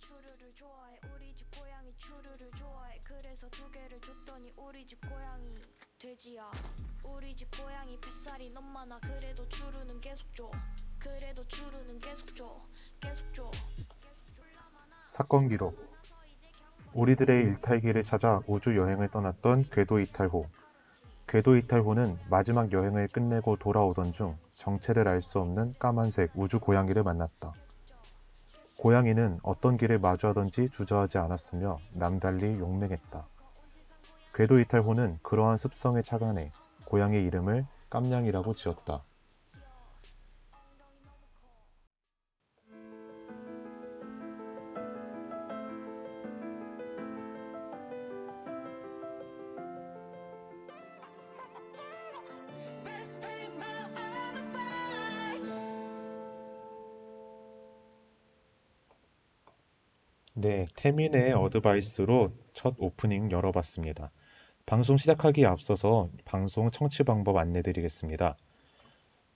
[0.00, 0.98] 추루를 좋아해.
[1.14, 3.00] 우리 집 고양이 추루를 좋아해.
[3.06, 5.54] 그래서 두 개를 줬더니 우리 집 고양이
[5.98, 6.50] 돼지야.
[7.08, 8.98] 우리 집 고양이 뱃살이 너무 많아.
[9.00, 10.50] 그래도 추루는 계속 줘.
[10.98, 12.66] 그래도 추루는 계속 줘.
[13.00, 13.50] 계속 줘.
[15.08, 15.76] 사건 기록.
[16.92, 20.46] 우리들의 일탈기를 찾아 우주 여행을 떠났던 궤도 이탈호.
[21.26, 27.52] 궤도 이탈호는 마지막 여행을 끝내고 돌아오던 중 정체를 알 수 없는 까만색 우주 고양이를 만났다.
[28.84, 33.26] 고양이는 어떤 길을 마주하던지 주저하지 않았으며 남달리 용맹했다.
[34.34, 36.52] 궤도 이탈호는 그러한 습성에 착안해
[36.84, 39.02] 고양이 이름을 깜냥이라고 지었다.
[60.84, 64.10] 태민의 Advice로 첫 오프닝 열어봤습니다.
[64.66, 68.36] 방송 시작하기에 앞서서 방송 청취 방법 안내드리겠습니다.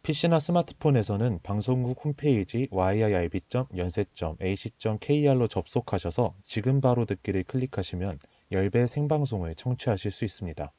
[0.02, 8.18] PC나 스마트폰에서는 방송국 홈페이지 yirb.yonsei.ac.kr로 접속하셔서 지금 바로 듣기를 클릭하시면
[8.52, 10.70] 10배 생방송을 청취하실 수 있습니다.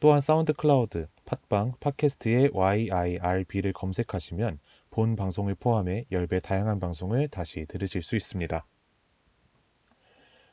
[0.00, 4.58] 또한 SoundCloud, 팟빵, 팟캐스트의 YIRB를 검색하시면
[4.90, 8.66] 본 방송을 포함해 10배 다양한 방송을 다시 들으실 수 있습니다.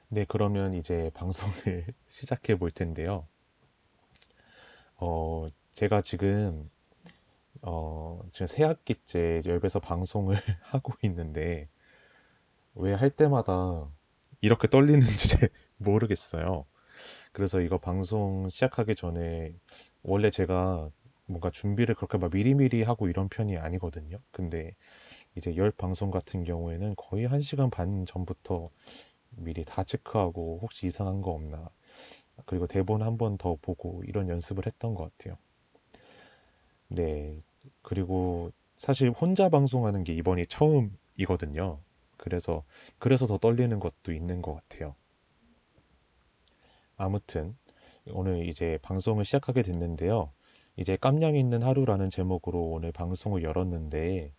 [0.09, 3.27] 네, 그러면 이제 방송을 시작해 볼 텐데요.
[4.97, 6.69] 어, 제가 지금,
[7.63, 11.69] 어, 지금 새 학기째 열배서 방송을 하고 있는데,
[12.75, 13.87] 왜 할 때마다
[14.41, 16.65] 이렇게 떨리는지 잘 모르겠어요.
[17.33, 19.53] 그래서 이거 방송 시작하기 전에,
[20.03, 20.89] 원래 제가
[21.27, 24.19] 뭔가 준비를 그렇게 막 미리미리 하고 이런 편이 아니거든요.
[24.31, 24.75] 근데
[25.37, 28.69] 이제 열 방송 같은 경우에는 거의 한 시간 반 전부터
[29.37, 31.69] 미리 다 체크하고 혹시 이상한 거 없나
[32.45, 35.37] 그리고 대본 한 번 더 보고 이런 연습을 했던 것 같아요.
[36.87, 37.41] 네.
[37.81, 41.79] 그리고 사실 혼자 방송하는 게 이번이 처음이거든요.
[42.17, 42.63] 그래서
[42.99, 44.95] 그래서 더 떨리는 것도 있는 것 같아요.
[46.97, 47.55] 아무튼
[48.07, 50.31] 오늘 이제 방송을 시작하게 됐는데요.
[50.77, 54.33] 이제 깜냥 있는 하루라는 제목으로 오늘 방송을 열었는데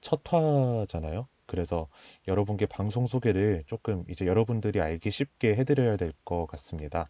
[0.00, 1.28] 첫 화잖아요.
[1.48, 1.88] 그래서
[2.28, 7.08] 여러분께 방송 소개를 조금 이제 여러분들이 알기 쉽게 해드려야 될 것 같습니다.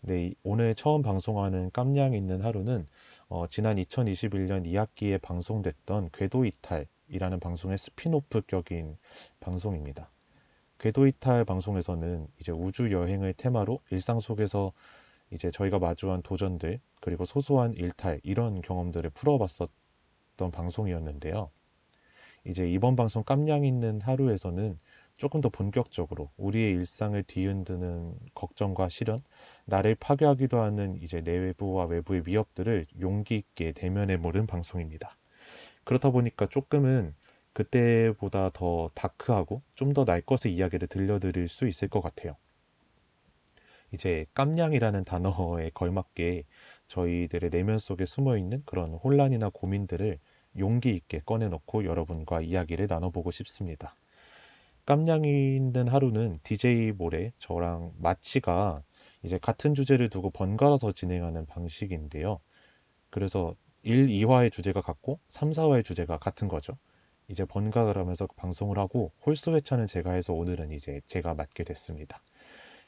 [0.00, 2.86] 네, 오늘 처음 방송하는 깜냥 있는 하루는
[3.28, 8.96] 어, 지난 2021년 2학기에 방송됐던 궤도 이탈이라는 방송의 스피노프 격인
[9.40, 10.08] 방송입니다.
[10.78, 14.72] 궤도 이탈 방송에서는 이제 우주 여행을 테마로 일상 속에서
[15.30, 21.50] 이제 저희가 마주한 도전들 그리고 소소한 일탈 이런 경험들을 풀어봤었던 방송이었는데요.
[22.44, 24.78] 이제 이번 방송 깜냥 있는 하루에서는
[25.16, 29.22] 조금 더 본격적으로 우리의 일상을 뒤흔드는 걱정과 실현,
[29.66, 35.16] 나를 파괴하기도 하는 이제 내부와 외부의 위협들을 용기 있게 대면해 보는 방송입니다.
[35.84, 37.14] 그렇다 보니까 조금은
[37.52, 42.36] 그때보다 더 다크하고 좀 더 날 것의 이야기를 들려드릴 수 있을 것 같아요.
[43.92, 46.44] 이제 깜냥이라는 단어에 걸맞게
[46.88, 50.18] 저희들의 내면 속에 숨어 있는 그런 혼란이나 고민들을
[50.58, 53.94] 용기 있게 꺼내놓고 여러분과 이야기를 나눠보고 싶습니다.
[54.84, 58.82] 깜냥이 있는 하루는 DJ 모레 저랑 마치가
[59.22, 62.40] 이제 같은 주제를 두고 번갈아서 진행하는 방식인데요.
[63.10, 66.76] 그래서 1, 2화의 주제가 같고 3, 4화의 주제가 같은 거죠.
[67.28, 72.22] 이제 번갈아 가면서 방송을 하고 홀수 회차는 제가 해서 오늘은 이제 제가 맡게 됐습니다.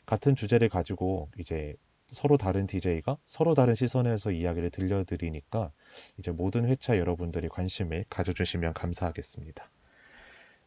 [0.07, 1.75] 같은 주제를 가지고 이제
[2.11, 5.73] 서로 다른 DJ가 서로 다른 시선에서 이야기를 들려드리니까
[6.19, 9.69] 이제 모든 회차 여러분들이 관심을 가져주시면 감사하겠습니다.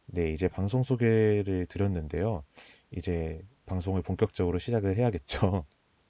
[0.06, 2.44] 네, 이제 방송 소개를 드렸는데요.
[2.90, 5.66] 이제 방송을 본격적으로 시작을 해야겠죠.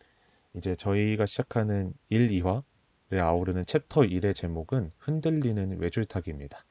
[0.54, 6.64] 이제 저희가 시작하는 1, 2화를 아우르는 챕터 1의 제목은 흔들리는 외줄타기입니다.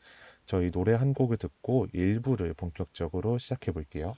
[0.45, 4.15] 저희 노래 한 곡을 듣고 1부를 본격적으로 시작해 볼게요.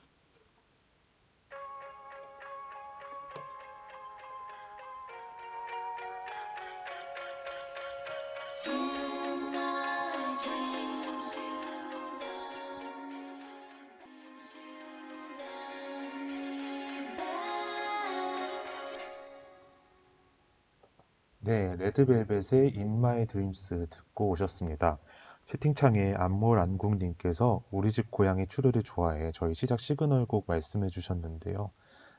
[21.99, 24.99] 레드벨벳의 In My Dreams 듣고 오셨습니다.
[25.47, 31.71] 채팅창에 안몰 안국님께서 우리 집 고양이 추르를 좋아해 저희 시작 시그널 곡 말씀해 주셨는데요.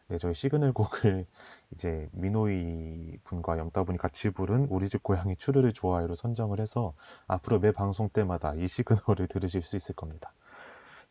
[0.09, 1.25] 네, 저희 시그널 곡을
[1.73, 6.93] 이제 민호이 분과 영따 분이 같이 부른 우리 집 고양이 추르를 좋아해로 선정을 해서
[7.27, 10.35] 앞으로 매 방송 때마다 이 시그널을 들으실 수 있을 겁니다.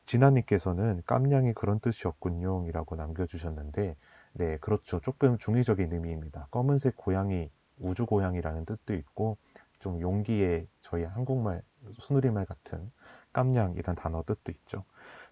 [0.05, 2.65] 진아님께서는 깜냥이 그런 뜻이었군요.
[2.67, 3.95] 이라고 남겨주셨는데,
[4.33, 4.99] 네, 그렇죠.
[5.01, 6.47] 조금 중의적인 의미입니다.
[6.49, 9.37] 검은색 고양이, 우주 고양이라는 뜻도 있고,
[9.79, 11.61] 좀 용기의 저희 한국말,
[11.93, 12.91] 순우리말 같은
[13.33, 14.83] 깜냥이란 단어 뜻도 있죠.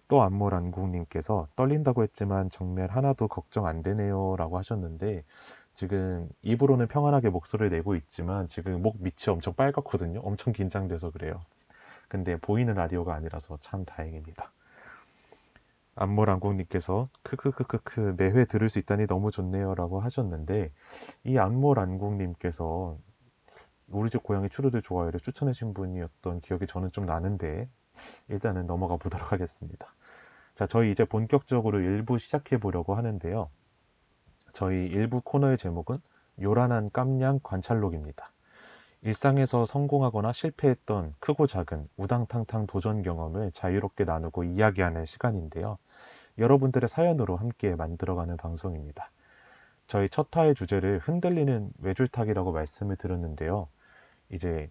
[0.08, 4.36] 또 안모란국님께서 떨린다고 했지만 정말 하나도 걱정 안 되네요.
[4.36, 5.24] 라고 하셨는데,
[5.74, 10.20] 지금 입으로는 평안하게 목소리를 내고 있지만 지금 목 밑이 엄청 빨갛거든요.
[10.24, 11.40] 엄청 긴장돼서 그래요.
[12.08, 14.50] 근데 보이는 라디오가 아니라서 참 다행입니다.
[15.98, 20.70] 안모란국님께서 크크크크크 매회 들을 수 있다니 너무 좋네요 라고 하셨는데
[21.24, 22.96] 이 안모란국님께서
[23.88, 27.68] 우리 집 고양이 추르들 좋아요를 추천해 주신 분이었던 기억이 저는 좀 나는데
[28.28, 29.92] 일단은 넘어가 보도록 하겠습니다.
[30.56, 33.48] 자, 저희 이제 본격적으로 일부 시작해 보려고 하는데요.
[34.52, 35.98] 저희 일부 코너의 제목은
[36.42, 38.30] 요란한 깜냥 관찰록입니다.
[39.02, 45.78] 일상에서 성공하거나 실패했던 크고 작은 우당탕탕 도전 경험을 자유롭게 나누고 이야기하는 시간인데요.
[46.38, 49.10] 여러분들의 사연으로 함께 만들어가는 방송입니다.
[49.86, 53.68] 저희 첫 화의 주제를 흔들리는 외줄타기라고 말씀을 드렸는데요.
[54.30, 54.70] 이제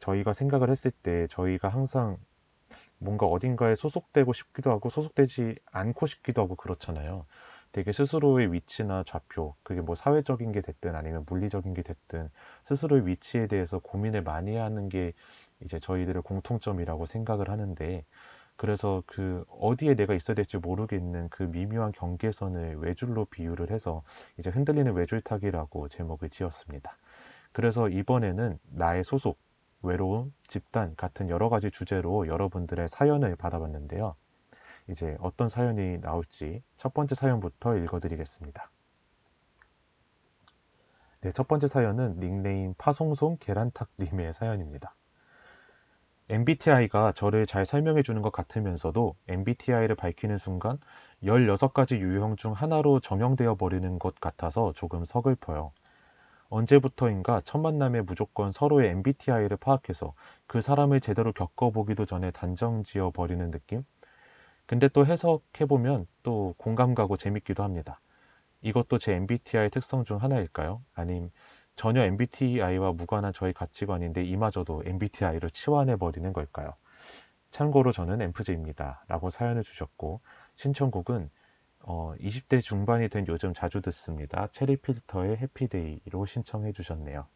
[0.00, 2.18] 저희가 생각을 했을 때 저희가 항상
[2.98, 7.24] 뭔가 어딘가에 소속되고 싶기도 하고 소속되지 않고 싶기도 하고 그렇잖아요.
[7.72, 12.28] 되게 스스로의 위치나 좌표, 그게 뭐 사회적인 게 됐든 아니면 물리적인 게 됐든
[12.66, 15.12] 스스로의 위치에 대해서 고민을 많이 하는 게
[15.60, 18.04] 이제 저희들의 공통점이라고 생각을 하는데
[18.62, 24.04] 그래서 그 어디에 내가 있어야 될지 모르겠는 그 미묘한 경계선을 외줄로 비유를 해서
[24.38, 26.96] 이제 흔들리는 외줄타기라고 제목을 지었습니다.
[27.50, 29.40] 그래서 이번에는 나의 소속,
[29.82, 34.14] 외로움, 집단 같은 여러 가지 주제로 여러분들의 사연을 받아봤는데요.
[34.86, 38.70] 이제 어떤 사연이 나올지 첫 번째 사연부터 읽어드리겠습니다.
[41.22, 44.94] 네, 첫 번째 사연은 닉네임 파송송 계란탁님의 사연입니다.
[46.32, 50.78] MBTI가 저를 잘 설명해 주는 것 같으면서도 MBTI를 밝히는 순간
[51.22, 55.72] 16가지 유형 중 하나로 정형되어 버리는 것 같아서 조금 서글퍼요.
[56.48, 60.14] 언제부터인가 첫 만남에 무조건 서로의 MBTI를 파악해서
[60.46, 63.84] 그 사람을 제대로 겪어보기도 전에 단정 지어 버리는 느낌?
[64.64, 68.00] 근데 또 해석해보면 또 공감 가고 재밌기도 합니다.
[68.62, 70.80] 이것도 제 MBTI 특성 중 하나일까요?
[70.94, 71.30] 아님
[71.76, 76.74] 전혀 MBTI와 무관한 저희 가치관인데 이마저도 MBTI로 치환해버리는 걸까요?
[77.50, 79.04] 참고로 저는 엠프제입니다.
[79.08, 80.20] 라고 사연을 주셨고
[80.56, 81.30] 신청곡은
[81.84, 84.48] 어, 20대 중반이 된 요즘 자주 듣습니다.
[84.52, 87.26] 체리필터의 해피데이로 신청해 주셨네요.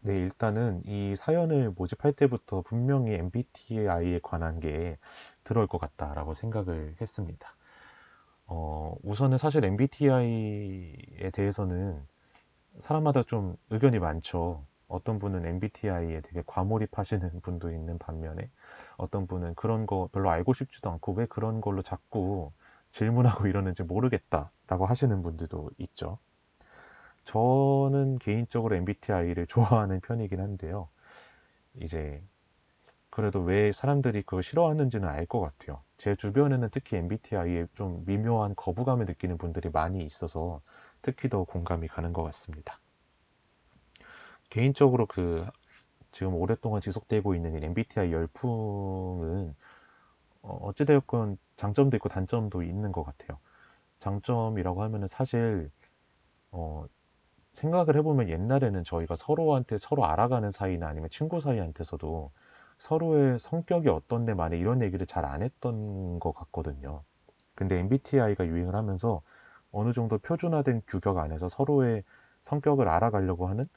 [0.00, 4.98] 네, 일단은 이 사연을 모집할 때부터 분명히 MBTI에 관한 게
[5.44, 7.54] 들어올 것 같다라고 생각을 했습니다.
[8.46, 12.02] 어, 우선은 사실 MBTI에 대해서는
[12.82, 14.64] 사람마다 좀 의견이 많죠.
[14.88, 18.50] 어떤 분은 MBTI에 되게 과몰입하시는 분도 있는 반면에
[18.96, 22.52] 어떤 분은 그런 거 별로 알고 싶지도 않고 왜 그런 걸로 자꾸
[22.92, 26.18] 질문하고 이러는지 모르겠다라고 하시는 분들도 있죠.
[27.24, 30.88] 저는 개인적으로 MBTI를 좋아하는 편이긴 한데요.
[31.80, 32.22] 이제
[33.10, 35.82] 그래도 왜 사람들이 그걸 싫어하는지는 알 것 같아요.
[35.98, 40.60] 제 주변에는 특히 MBTI에 좀 미묘한 거부감을 느끼는 분들이 많이 있어서
[41.04, 42.80] 특히 더 공감이 가는 것 같습니다.
[44.50, 45.44] 개인적으로 그
[46.12, 49.54] 지금 오랫동안 지속되고 있는 MBTI 열풍은
[50.42, 53.38] 어, 어찌되었건 장점도 있고 단점도 있는 것 같아요.
[54.00, 55.70] 장점이라고 하면은 사실
[56.52, 56.86] 어,
[57.54, 62.32] 생각을 해보면 옛날에는 저희가 서로한테 서로 알아가는 사이나 아니면 친구 사이한테서도
[62.78, 67.04] 서로의 성격이 어떤데 만에 이런 얘기를 잘 안 했던 것 같거든요.
[67.54, 69.22] 근데 MBTI가 유행을 하면서
[69.74, 72.04] 어느 정도 표준화된 규격 안에서 서로의
[72.42, 73.68] 성격을 알아가려고 하는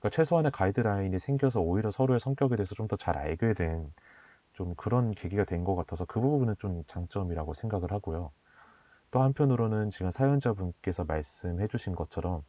[0.00, 3.92] 그러니까 최소한의 가이드라인이 생겨서 오히려 서로의 성격에 대해서 좀 더 잘 알게 된
[4.54, 8.32] 좀 그런 계기가 된 것 같아서 그 부분은 좀 장점이라고 생각을 하고요.
[9.10, 12.42] 또 한편으로는 지금 사연자분께서 말씀해 주신 것처럼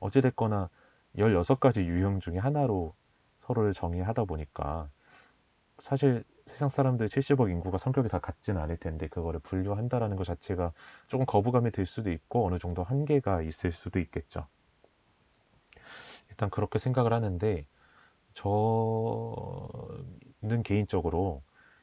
[0.00, 0.70] 어찌됐거나
[1.18, 2.94] 16가지 유형 중에 하나로
[3.42, 4.88] 서로를 정의하다 보니까
[5.80, 10.72] 사실 세상 사람들 70억 인구가 성격이 다 같지는 않을 텐데 그거를 분류한다라는 것 자체가
[11.08, 14.46] 조금 거부감이 들 수도 있고 어느 정도 한계가 있을 수도 있겠죠.
[16.30, 17.66] 일단 그렇게 생각을 하는데
[18.34, 18.52] 저는
[20.64, 21.42] 개인적으로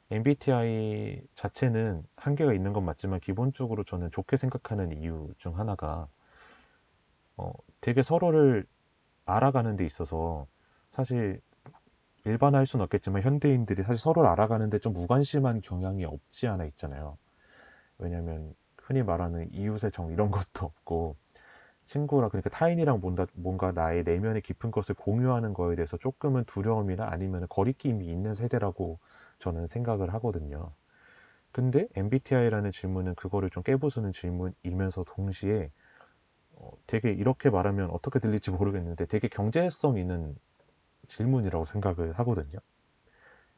[0.09, 6.07] MBTI 자체는 한계가 있는 건 맞지만 기본적으로 저는 좋게 생각하는 이유 중 하나가
[7.35, 7.51] 어,
[7.81, 8.65] 되게 서로를
[9.25, 10.47] 알아가는 데 있어서
[10.91, 11.41] 사실
[12.25, 17.17] 일반화할 수는 없겠지만 현대인들이 사실 서로를 알아가는데 좀 무관심한 경향이 없지 않아 있잖아요.
[17.97, 21.15] 왜냐면 흔히 말하는 이웃의 정 이런 것도 없고
[21.85, 27.47] 친구라 그러니까 타인이랑 뭔가, 뭔가 나의 내면의 깊은 것을 공유하는 거에 대해서 조금은 두려움이나 아니면
[27.49, 28.99] 거리낌이 있는 세대라고
[29.39, 30.71] 저는 생각을 하거든요.
[31.51, 35.69] 근데 MBTI라는 질문은 그거를 좀 깨부수는 질문이면서 동시에
[36.55, 40.35] 어, 되게 이렇게 말하면 어떻게 들릴지 모르겠는데 되게 경제성 있는
[41.09, 42.59] 질문이라고 생각을 하거든요.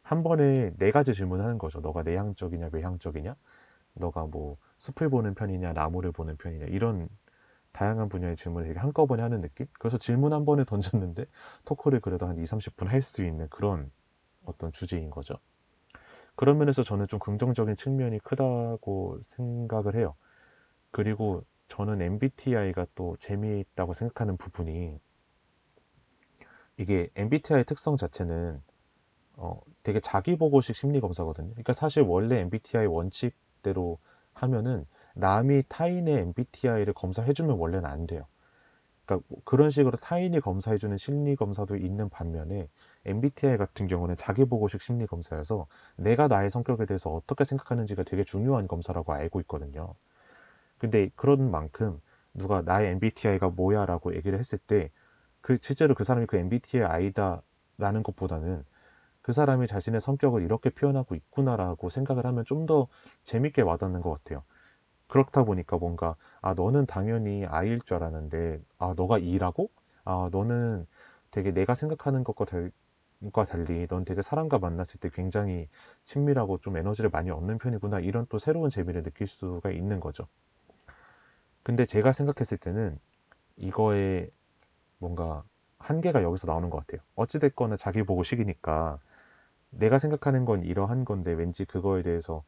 [0.01, 1.79] 한 번에 네 가지 질문하는 거죠.
[1.79, 3.35] 너가 내향적이냐, 외향적이냐?
[3.95, 6.67] 너가 뭐 숲을 보는 편이냐, 나무를 보는 편이냐?
[6.67, 7.09] 이런
[7.73, 9.67] 다양한 분야의 질문을 되게 한꺼번에 하는 느낌?
[9.79, 11.25] 그래서 질문 한 번에 던졌는데
[11.65, 13.91] 토크를 그래도 한 2, 30분 할 수 있는 그런
[14.45, 15.35] 어떤 주제인 거죠.
[16.35, 20.15] 그런 면에서 저는 좀 긍정적인 측면이 크다고 생각을 해요.
[20.91, 24.99] 그리고 저는 MBTI가 또 재미있다고 생각하는 부분이
[26.77, 28.61] 이게 MBTI 특성 자체는
[29.35, 31.49] 어, 되게 자기보고식 심리검사거든요.
[31.51, 33.99] 그러니까 사실 원래 MBTI 원칙대로
[34.33, 38.25] 하면은 남이 타인의 MBTI를 검사해주면 원래는 안 돼요.
[39.05, 42.69] 그러니까 뭐 그런 식으로 타인이 검사해주는 심리검사도 있는 반면에
[43.05, 49.41] MBTI 같은 경우는 자기보고식 심리검사여서 내가 나의 성격에 대해서 어떻게 생각하는지가 되게 중요한 검사라고 알고
[49.41, 49.93] 있거든요.
[50.77, 52.01] 근데 그런 만큼
[52.33, 54.89] 누가 나의 MBTI가 뭐야 라고 얘기를 했을 때
[55.43, 58.65] 그 실제로 그 사람이 그 MBTI 아이다라는 것보다는
[59.21, 62.87] 그 사람이 자신의 성격을 이렇게 표현하고 있구나라고 생각을 하면 좀 더
[63.25, 64.43] 재밌게 와닿는 것 같아요.
[65.07, 69.69] 그렇다 보니까 뭔가 아 너는 당연히 I일 줄 알았는데 아 너가 E라고?
[70.05, 70.87] 아 너는
[71.31, 72.71] 되게 내가 생각하는 것과 달,
[73.33, 75.69] 과 달리 넌 되게 사람과 만났을 때 굉장히
[76.05, 80.27] 친밀하고 좀 에너지를 많이 얻는 편이구나 이런 또 새로운 재미를 느낄 수가 있는 거죠.
[81.63, 82.99] 근데 제가 생각했을 때는
[83.57, 84.29] 이거에
[85.03, 85.43] 뭔가
[85.79, 87.01] 한계가 여기서 나오는 것 같아요.
[87.15, 88.99] 어찌됐거나 자기 보고 식이니까
[89.69, 92.43] 내가 생각하는 건 이러한 건데 왠지 그거에 대해서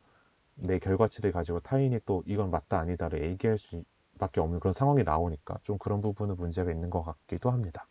[0.56, 5.78] 내 결과치를 가지고 타인이 또 이건 맞다 아니다를 얘기할 수밖에 없는 그런 상황이 나오니까 좀
[5.78, 7.88] 그런 부분은 문제가 있는 것 같기도 합니다.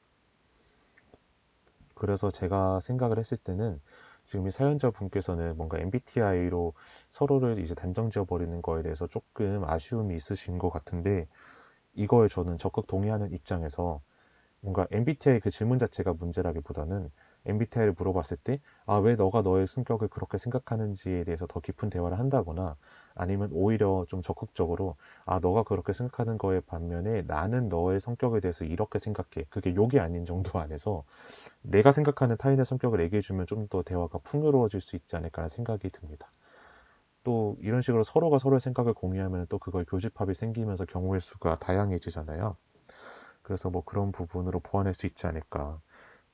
[1.95, 3.81] 그래서 제가 생각을 했을 때는
[4.25, 6.73] 지금 이 사연자분께서는 뭔가 MBTI로
[7.11, 11.29] 서로를 이제 단정 지어버리는 거에 대해서 조금 아쉬움이 있으신 것 같은데
[11.95, 14.01] 이거에 저는 적극 동의하는 입장에서
[14.65, 17.11] 뭔가 MBTI 그 질문 자체가 문제라기보다는
[17.47, 22.77] MBTI를 물어봤을 때, 아, 왜 너가 너의 성격을 그렇게 생각하는지에 대해서 더 깊은 대화를 한다거나,
[23.15, 28.99] 아니면 오히려 좀 적극적으로, 아, 너가 그렇게 생각하는 거에 반면에 나는 너의 성격에 대해서 이렇게
[28.99, 29.47] 생각해.
[29.51, 31.05] 그게 욕이 아닌 정도 안에서
[31.63, 36.33] 내가 생각하는 타인의 성격을 얘기해주면 좀 더 대화가 풍요로워질 수 있지 않을까라는 생각이 듭니다.
[37.25, 42.57] 또 이런 식으로 서로가 서로의 생각을 공유하면 또 그걸 교집합이 생기면서 경우의 수가 다양해지잖아요.
[43.45, 45.81] 그래서 뭐 그런 부분으로 보완할 수 있지 않을까.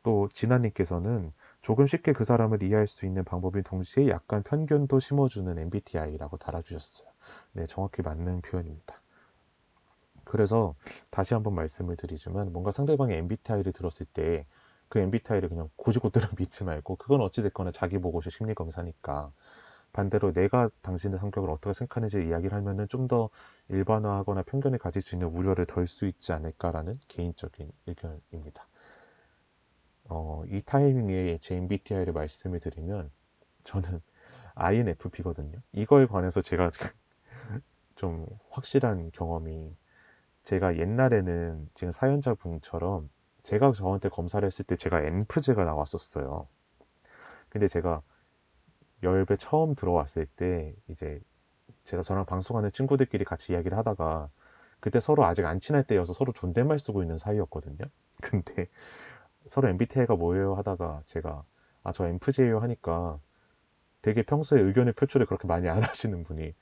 [0.02, 6.38] 또 진아님께서는 조금 쉽게 그 사람을 이해할 수 있는 방법인 동시에 약간 편견도 심어주는 MBTI라고
[6.38, 7.08] 달아주셨어요.
[7.52, 8.98] 네, 정확히 맞는 표현입니다.
[10.24, 10.74] 그래서
[11.10, 14.46] 다시 한번 말씀을 드리지만 뭔가 상대방의 MBTI를 들었을 때
[14.90, 19.32] 그 MBTI를 그냥 고지고대로 믿지 말고 그건 어찌됐거나 자기 보고서 심리 검사니까
[19.92, 23.30] 반대로 내가 당신의 성격을 어떻게 생각하는지 이야기를 하면은 좀 더
[23.68, 28.66] 일반화하거나 편견을 가질 수 있는 우려를 덜 수 있지 않을까라는 개인적인 의견입니다.
[30.08, 33.10] 어, 이 타이밍에 제 MBTI를 말씀을 드리면
[33.64, 34.00] 저는
[34.54, 35.58] INFP거든요.
[35.72, 36.70] 이거에 관해서 제가
[37.96, 39.74] 좀 확실한 경험이
[40.44, 43.10] 제가 옛날에는 지금 사연자분처럼
[43.44, 46.48] 제가 저한테 검사를 했을 때 제가 NF제가 나왔었어요.
[47.48, 48.02] 근데 제가
[49.02, 51.20] 열배 처음 들어왔을 때 이제
[51.84, 54.30] 제가 저랑 방송하는 친구들끼리 같이 이야기를 하다가
[54.80, 57.78] 그때 서로 아직 안 친할 때여서 서로 존댓말 쓰고 있는 사이였거든요.
[58.22, 58.68] 근데
[59.48, 61.44] 서로 MBTI가 뭐예요 하다가 제가
[61.84, 63.20] 아 저 MFJ예요 하니까
[64.02, 66.54] 되게 평소에 의견의 표출을 그렇게 많이 안 하시는 분이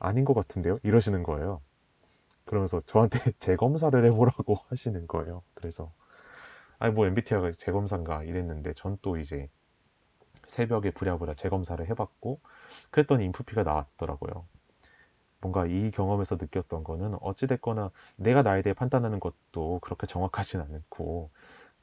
[0.00, 0.78] 아닌 것 같은데요?
[0.84, 1.62] 이러시는 거예요.
[2.46, 5.42] 그러면서 저한테 재검사를 해보라고 하시는 거예요.
[5.54, 5.92] 그래서
[6.78, 9.48] 아니 뭐 MBTI가 재검사인가 이랬는데 전 또 이제
[10.52, 12.40] 새벽에 부랴부랴 재검사를 해봤고
[12.90, 14.46] 그랬더니 인프피가 나왔더라고요.
[15.40, 21.30] 뭔가 이 경험에서 느꼈던 거는 어찌됐거나 내가 나에 대해 판단하는 것도 그렇게 정확하진 않고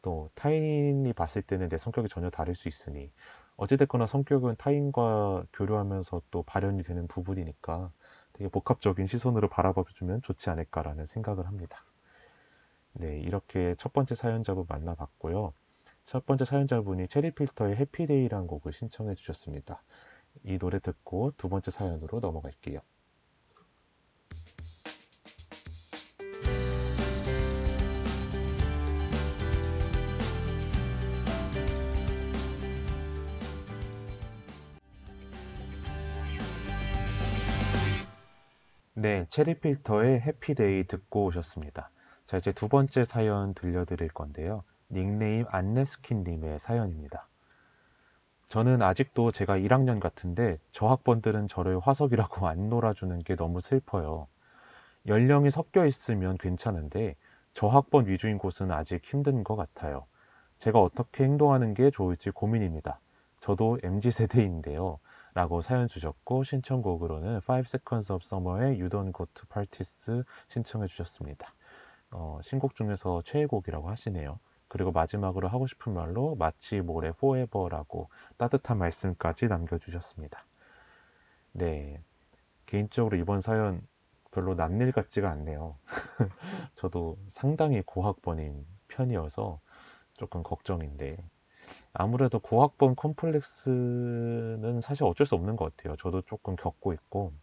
[0.01, 3.11] 또 타인이 봤을 때는 내 성격이 전혀 다를 수 있으니
[3.57, 7.91] 어찌됐거나 성격은 타인과 교류하면서 또 발현이 되는 부분이니까
[8.33, 11.83] 되게 복합적인 시선으로 바라봐주면 좋지 않을까라는 생각을 합니다.
[12.93, 15.53] 네, 이렇게 첫 번째 사연자분 만나봤고요.
[16.09, 19.83] 첫 번째 사연자분이 체리필터의 해피데이라는 곡을 신청해 주셨습니다.
[20.43, 22.79] 이 노래 듣고 두 번째 사연으로 넘어갈게요.
[38.95, 41.91] 네, 체리필터의 해피데이 듣고 오셨습니다.
[42.25, 44.63] 자, 이제 두 번째 사연 들려드릴 건데요.
[44.91, 47.27] 닉네임 안네스킨님의 사연입니다.
[48.49, 54.27] 저는 아직도 제가 1학년 같은데 저 학번들은 저를 화석이라고 안 놀아주는 게 너무 슬퍼요.
[55.07, 57.15] 연령이 섞여 있으면 괜찮은데
[57.53, 60.05] 저 학번 위주인 곳은 아직 힘든 것 같아요.
[60.59, 62.99] 제가 어떻게 행동하는 게 좋을지 고민입니다.
[63.41, 64.99] 저도 MZ세대인데요.
[65.35, 71.53] 라고 사연 주셨고 신청곡으로는 5 Seconds of Summer의 You Don't Go to Parties 신청해 주셨습니다.
[72.11, 74.39] 어, 신곡 중에서 최애곡이라고 하시네요.
[74.69, 80.45] 그리고 마지막으로 하고 싶은 말로 마치 모래 forever라고 따뜻한 말씀까지 남겨주셨습니다.
[81.51, 82.01] 네.
[82.67, 83.81] 개인적으로 이번 사연
[84.31, 85.75] 별로 남일 같지가 않네요.
[86.75, 89.59] 저도 상당히 고학번인 편이어서
[90.13, 91.17] 조금 걱정인데
[91.93, 95.95] 아무래도 고학번 컴플렉스는 사실 어쩔 수 없는 것 같아요.
[95.95, 97.33] 저도 조금 겪고 있고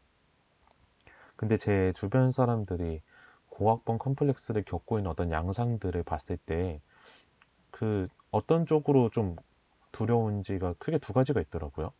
[1.34, 3.02] 근데 제 주변 사람들이
[3.48, 6.80] 고학번 컴플렉스를 겪고 있는 어떤 양상들을 봤을 때
[7.78, 9.36] 그 어떤 쪽으로 좀
[9.92, 11.92] 두려운지가 크게 두 가지가 있더라고요.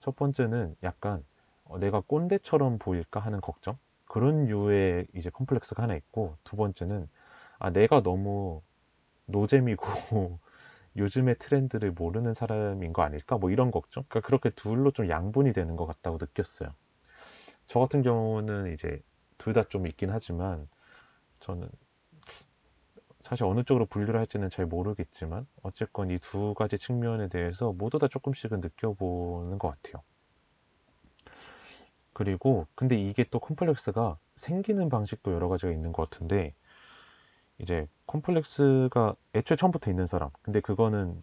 [0.00, 1.24] 첫 번째는 약간
[1.64, 3.78] 어, 내가 꼰대처럼 보일까 하는 걱정?
[4.06, 7.08] 그런 류의 이제 컴플렉스가 하나 있고 두 번째는
[7.58, 8.62] 아 내가 너무
[9.26, 9.86] 노잼이고
[10.96, 13.38] 요즘의 트렌드를 모르는 사람인 거 아닐까?
[13.38, 14.04] 뭐 이런 걱정?
[14.08, 16.74] 그러니까 그렇게 둘로 좀 양분이 되는 것 같다고 느꼈어요.
[17.68, 19.00] 저 같은 경우는 이제
[19.38, 20.68] 둘 다 좀 있긴 하지만
[21.40, 21.68] 저는
[23.32, 28.06] 사실 어느 쪽으로 분류를 할지는 잘 모르겠지만 어쨌건 이 두 가지 측면에 대해서 모두 다
[28.06, 30.02] 조금씩은 느껴보는 것 같아요.
[32.12, 36.52] 그리고 근데 이게 또 컴플렉스가 생기는 방식도 여러 가지가 있는 것 같은데
[37.56, 41.22] 이제 컴플렉스가 애초에 처음부터 있는 사람 근데 그거는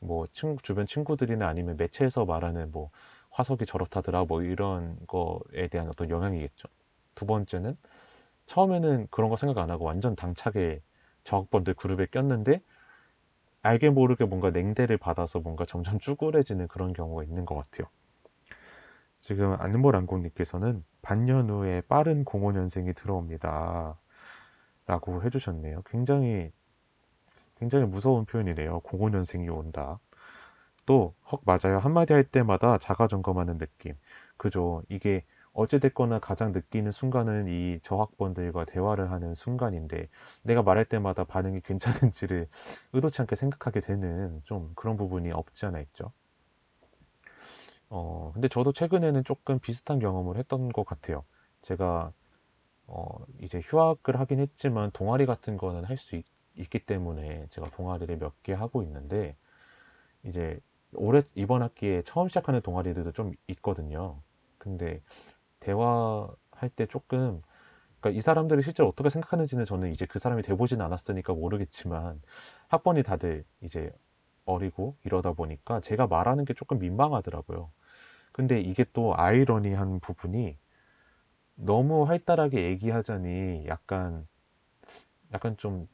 [0.00, 2.88] 뭐 친, 주변 친구들이나 아니면 매체에서 말하는 뭐
[3.28, 6.68] 화석이 저렇다더라 뭐 이런 거에 대한 어떤 영향이겠죠.
[7.14, 7.76] 두 번째는
[8.46, 10.80] 처음에는 그런 거 생각 안 하고 완전 당차게
[11.24, 12.60] 저학번들 그룹에 꼈는데
[13.62, 17.88] 알게 모르게 뭔가 냉대를 받아서 뭔가 점점 쭈그레지는 그런 경우가 있는 것 같아요.
[19.22, 23.96] 지금 안몰안공님께서는 반년 후에 빠른 05년생이 들어옵니다.
[24.86, 25.82] 라고 해주셨네요.
[25.86, 26.50] 굉장히,
[27.56, 28.80] 굉장히 무서운 표현이네요.
[28.80, 30.00] 05년생이 온다.
[30.86, 31.78] 또, 헉, 맞아요.
[31.78, 33.94] 한마디 할 때마다 자가 점검하는 느낌.
[34.36, 34.82] 그죠.
[34.88, 40.08] 이게 어찌됐거나 가장 느끼는 순간은 이 저학번들과 대화를 하는 순간인데
[40.42, 42.48] 내가 말할 때마다 반응이 괜찮은지를
[42.92, 46.12] 의도치 않게 생각하게 되는 좀 그런 부분이 없지 않아 있죠.
[47.90, 51.24] 어, 근데 저도 최근에는 조금 비슷한 경험을 했던 것 같아요.
[51.62, 52.12] 제가
[52.88, 53.06] 어,
[53.40, 56.20] 이제 휴학을 하긴 했지만 동아리 같은 거는 할 수
[56.56, 59.36] 있기 때문에 제가 동아리를 몇 개 하고 있는데
[60.24, 60.60] 이제
[60.94, 64.20] 올해 이번 학기에 처음 시작하는 동아리들도 좀 있거든요.
[64.58, 65.02] 근데
[65.62, 67.42] 대화할 때 조금
[68.00, 72.20] 그러니까 이 사람들이 실제로 어떻게 생각하는지는 저는 이제 그 사람이 돼보진 않았으니까 모르겠지만
[72.68, 73.92] 학번이 다들 이제
[74.44, 77.70] 어리고 이러다 보니까 제가 말하는 게 조금 민망하더라고요.
[78.32, 80.56] 근데 이게 또 아이러니한 부분이
[81.54, 84.26] 너무 활달하게 얘기하자니 약간
[85.32, 85.86] 약간 좀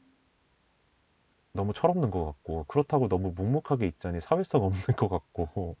[1.53, 5.75] 너무 철없는 것 같고 그렇다고 너무 묵묵하게 있자니 사회성 없는 것 같고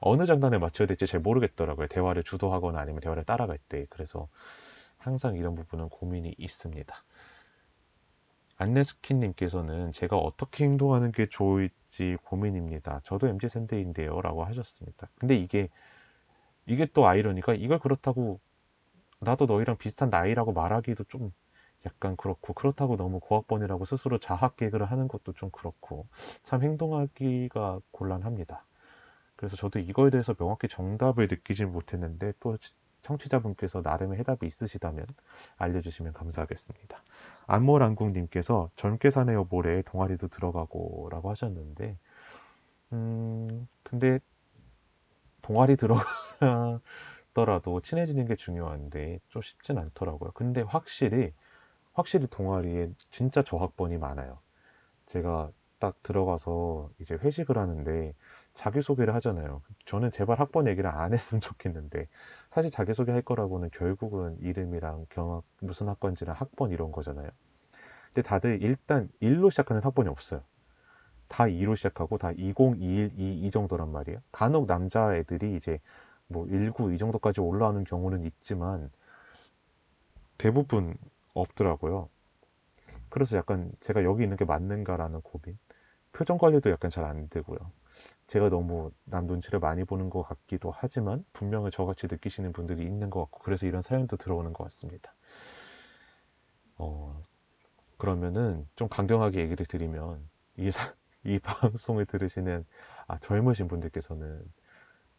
[0.00, 1.88] 어느 장단에 맞춰야 될지 잘 모르겠더라고요.
[1.88, 3.86] 대화를 주도하거나 아니면 대화를 따라갈 때.
[3.90, 4.28] 그래서
[4.98, 6.94] 항상 이런 부분은 고민이 있습니다.
[8.56, 13.00] 안네스킨님께서는 제가 어떻게 행동하는 게 좋을지 고민입니다.
[13.04, 14.20] 저도 MZ세대인데요.
[14.20, 15.08] 라고 하셨습니다.
[15.16, 15.68] 근데 이게,
[16.66, 18.40] 이게 또 아이러니까 이걸 그렇다고
[19.20, 21.32] 나도 너희랑 비슷한 나이라고 말하기도 좀
[21.86, 26.06] 약간 그렇고, 그렇다고 너무 고학번이라고 스스로 자학 개그를 하는 것도 좀 그렇고,
[26.44, 28.64] 참 행동하기가 곤란합니다.
[29.38, 32.58] 그래서 저도 이거에 대해서 명확히 정답을 느끼지 못했는데 또
[33.02, 35.06] 청취자분께서 나름의 해답이 있으시다면
[35.58, 37.02] 알려주시면 감사하겠습니다.
[37.46, 41.96] 안몰안국님께서 젊게 사네요 모레 동아리도 들어가고 라고 하셨는데
[42.92, 44.18] 음 근데
[45.42, 50.32] 동아리 들어가더라도 친해지는 게 중요한데 좀 쉽진 않더라고요.
[50.32, 51.32] 근데 확실히
[51.92, 54.40] 확실히 동아리에 진짜 저학번이 많아요.
[55.06, 58.14] 제가 딱 들어가서 이제 회식을 하는데
[58.58, 59.62] 자기소개를 하잖아요.
[59.86, 62.08] 저는 제발 학번 얘기를 안 했으면 좋겠는데
[62.50, 67.28] 사실 자기소개 할 거라고는 결국은 이름이랑 경학 무슨 학번지랑 학번 이런 거잖아요.
[68.08, 70.42] 근데 다들 일단 1로 시작하는 학번이 없어요.
[71.28, 74.20] 다 2로 시작하고 다 20, 21, 2, 이 정도란 말이에요.
[74.32, 75.80] 간혹 남자 애들이 이제
[76.28, 78.90] 뭐 19, 이 정도까지 올라오는 경우는 있지만
[80.38, 80.96] 대부분
[81.34, 82.08] 없더라고요.
[83.10, 85.58] 그래서 약간 제가 여기 있는 게 맞는가라는 고민.
[86.12, 87.58] 표정 관리도 약간 잘 안 되고요.
[88.28, 93.20] 제가 너무 남 눈치를 많이 보는 것 같기도 하지만 분명히 저같이 느끼시는 분들이 있는 것
[93.20, 95.14] 같고 그래서 이런 사연도 들어오는 것 같습니다.
[96.76, 97.22] 어,
[97.96, 100.20] 그러면은 좀 강경하게 얘기를 드리면
[100.56, 102.64] 이, 사, 이 방송을 들으시는
[103.06, 104.42] 아, 젊으신 분들께서는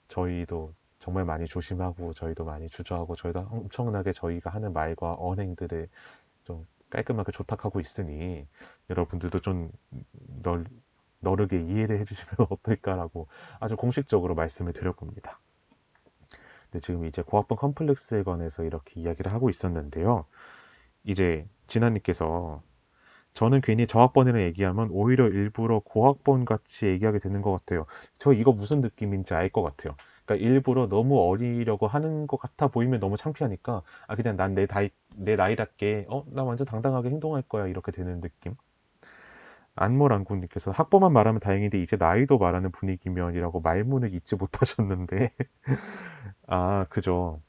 [0.09, 5.87] 저희도 정말 많이 조심하고 저희도 많이 주저하고 저희도 엄청나게 저희가 하는 말과 언행들을
[6.45, 8.45] 좀 깔끔하게 조탁하고 있으니
[8.89, 9.71] 여러분들도 좀
[10.43, 10.65] 널,
[11.21, 13.27] 너르게 이해를 해주시면 어떨까라고
[13.59, 15.39] 아주 공식적으로 말씀을 드려봅니다.
[16.71, 20.25] 네, 지금 이제 고학번 컴플렉스에 관해서 이렇게 이야기를 하고 있었는데요.
[21.05, 22.61] 이제 진아님께서
[23.35, 27.85] 저는 괜히 저학번이라 얘기하면 오히려 일부러 고학번 같이 얘기하게 되는 것 같아요.
[28.19, 29.95] 저 이거 무슨 느낌인지 알 것 같아요.
[30.25, 34.89] 그러니까 일부러 너무 어리려고 하는 것 같아 보이면 너무 창피하니까 아 그냥 난 내 나이
[35.15, 38.55] 내 나이답게 어 나 완전 당당하게 행동할 거야 이렇게 되는 느낌.
[39.79, 45.31] 안모랑군님께서 학번만 말하면 다행인데 이제 나이도 말하는 분위기면이라고 말문을 잊지 못하셨는데
[46.47, 47.41] 아 그죠.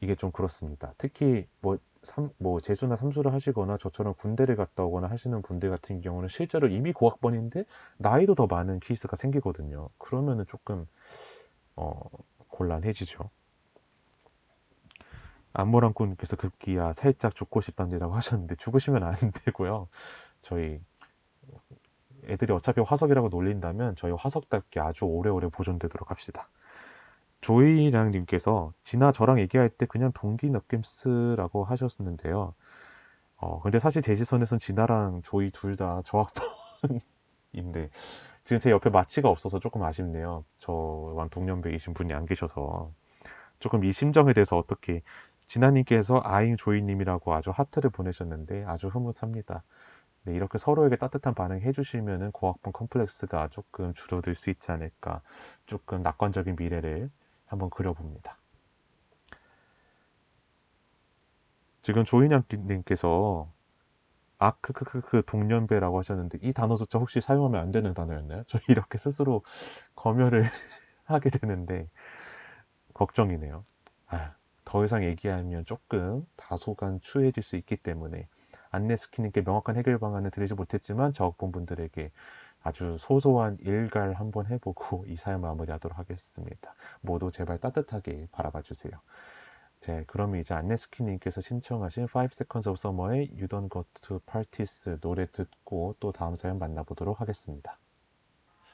[0.00, 0.92] 이게 좀 그렇습니다.
[0.98, 6.28] 특히 뭐, 삼, 뭐 재수나 삼수를 하시거나 저처럼 군대를 갔다 오거나 하시는 분들 같은 경우는
[6.28, 7.64] 실제로 이미 고학번인데
[7.96, 9.88] 나이도 더 많은 케이스가 생기거든요.
[9.98, 10.86] 그러면은 조금
[11.74, 12.00] 어,
[12.48, 13.30] 곤란해지죠.
[15.54, 19.16] 안모랑꾼께서 급기야 살짝 죽고 싶답니다고 하셨는데 죽으시면 안
[19.46, 19.88] 되고요.
[20.42, 20.80] 저희
[22.28, 26.48] 애들이 어차피 화석이라고 놀린다면 저희 화석답게 아주 오래오래 보존되도록 합시다.
[27.40, 32.54] 조이랑님께서 지나 저랑 얘기할 때 그냥 동기 느낌스라고 하셨는데요.
[33.36, 37.00] 어, 근데 사실 대지선에선 진아랑 조이 둘 다 저학번인데
[38.44, 40.44] 지금 제 옆에 마치가 없어서 조금 아쉽네요.
[40.58, 42.90] 저랑 동년배이신 분이 안 계셔서
[43.60, 45.02] 조금 이 심정에 대해서 어떻게
[45.48, 49.62] 진아님께서 아잉 조이님이라고 아주 하트를 보내셨는데 아주 흐뭇합니다.
[50.28, 55.22] 네, 이렇게 서로에게 따뜻한 반응 해주시면은 고학번 컴플렉스가 조금 줄어들 수 있지 않을까.
[55.64, 57.10] 조금 낙관적인 미래를
[57.46, 58.36] 한번 그려봅니다.
[61.80, 63.50] 지금 조인양님께서
[64.36, 68.44] 아크크크크 동년배라고 하셨는데 이 단어조차 혹시 사용하면 안 되는 단어였나요?
[68.48, 69.42] 저 이렇게 스스로
[69.96, 70.44] 검열을
[71.04, 71.88] 하게 되는데
[72.92, 73.64] 걱정이네요.
[74.08, 74.34] 아,
[74.66, 78.28] 더 이상 얘기하면 조금 다소간 추해질 수 있기 때문에
[78.70, 82.10] 안내스키님께 명확한 해결 방안을 드리지 못했지만 저학번분들에게
[82.62, 86.74] 아주 소소한 일갈 한번 해보고 이 사연 마무리하도록 하겠습니다.
[87.00, 88.92] 모두 제발 따뜻하게 바라봐 주세요.
[89.86, 95.26] 네, 그러면 이제 안네스키님께서 신청하신 5 Seconds of Summer의 You Don't Go to Parties 노래
[95.30, 97.78] 듣고 또 다음 사연 만나보도록 하겠습니다.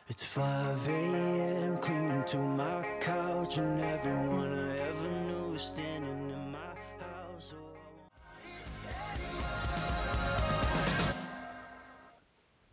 [0.09, 0.43] It's 5
[0.89, 1.81] a.m.
[1.81, 6.24] cruising to my couch and everyone I ever knew is standing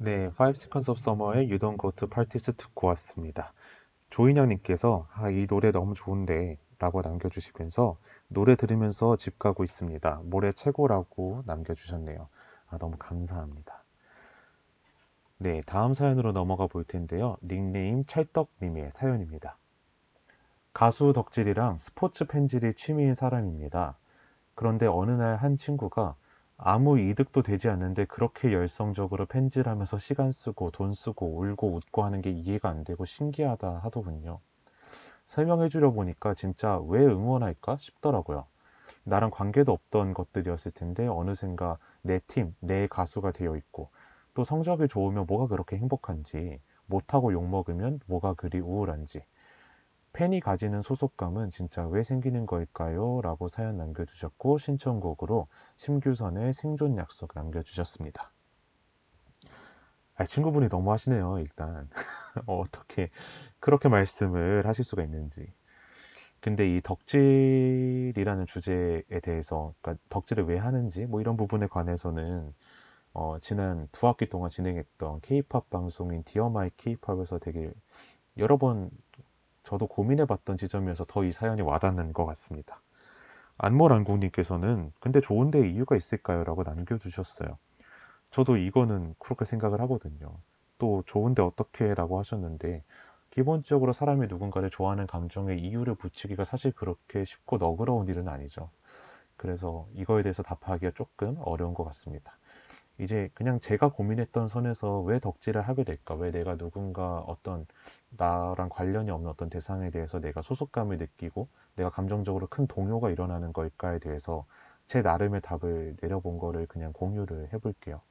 [0.04, 3.54] 네, 5 Seconds of Summer의 You Don't Go to Parties 듣고 왔습니다.
[4.10, 10.22] 조인영님께서 아, 이 노래 너무 좋은데 라고 남겨주시면서 노래 들으면서 집 가고 있습니다.
[10.24, 12.28] 모레 최고라고 남겨주셨네요.
[12.72, 13.84] 아, 너무 감사합니다.
[15.38, 17.38] 네, 다음 사연으로 넘어가 볼 텐데요.
[17.44, 19.56] 닉네임 찰떡님의 사연입니다.
[20.74, 23.98] 가수 덕질이랑 스포츠 팬질이 취미인 사람입니다.
[24.56, 26.16] 그런데 어느 날 한 친구가
[26.64, 32.30] 아무 이득도 되지 않는데 그렇게 열성적으로 팬질하면서 시간 쓰고 돈 쓰고 울고 웃고 하는 게
[32.30, 34.40] 이해가 안 되고 신기하다 하더군요.
[35.26, 38.46] 설명해 주려 보니까 진짜 왜 응원할까 싶더라고요.
[39.06, 43.90] 나랑 관계도 없던 것들이었을 텐데 어느샌가 내 팀, 내 가수가 되어 있고
[44.36, 49.24] 또 성적이 좋으면 뭐가 그렇게 행복한지 못하고 욕먹으면 뭐가 그리 우울한지
[50.14, 53.22] 팬이 가지는 소속감은 진짜 왜 생기는 걸까요?
[53.22, 55.48] 라고 사연 남겨주셨고 신청곡으로
[55.78, 58.32] 심규선의 생존 약속 남겨주셨습니다.
[60.16, 61.90] 아, 친구분이 너무 하시네요, 일단.
[62.46, 63.10] 어떻게
[63.60, 65.52] 그렇게 말씀을 하실 수가 있는지.
[66.42, 72.54] 근데 이 덕질이라는 주제에 대해서, 그러니까 덕질을 왜 하는지, 뭐 이런 부분에 관해서는,
[73.14, 77.72] 어, 지난 두 학기 동안 진행했던 K-팝 방송인 Dear My K-팝에서 되게
[78.38, 78.90] 여러 번
[79.72, 82.82] 저도 고민해봤던 지점이어서 더 이 사연이 와닿는 것 같습니다.
[83.58, 86.44] 안모란국님께서는 근데 좋은데 이유가 있을까요?
[86.44, 87.58] 라고 남겨주셨어요.
[88.32, 90.40] 저도 이거는 그렇게 생각을 하거든요.
[90.80, 92.84] 또 좋은데 어떻게 라고 하셨는데
[93.32, 98.72] 기본적으로 사람이 누군가를 좋아하는 감정에 이유를 붙이기가 사실 그렇게 쉽고 너그러운 일은 아니죠.
[99.38, 102.38] 그래서 이거에 대해서 답하기가 조금 어려운 것 같습니다.
[103.00, 106.16] 이제 그냥 제가 고민했던 선에서 왜 덕질을 하게 될까?
[106.16, 107.66] 왜 내가 누군가 어떤
[108.18, 114.00] 나랑 관련이 없는 어떤 대상에 대해서 내가 소속감을 느끼고 내가 감정적으로 큰 동요가 일어나는 걸까에
[114.00, 114.46] 대해서
[114.88, 118.02] 제 나름의 답을 내려본 거를 그냥 공유를 해볼게요.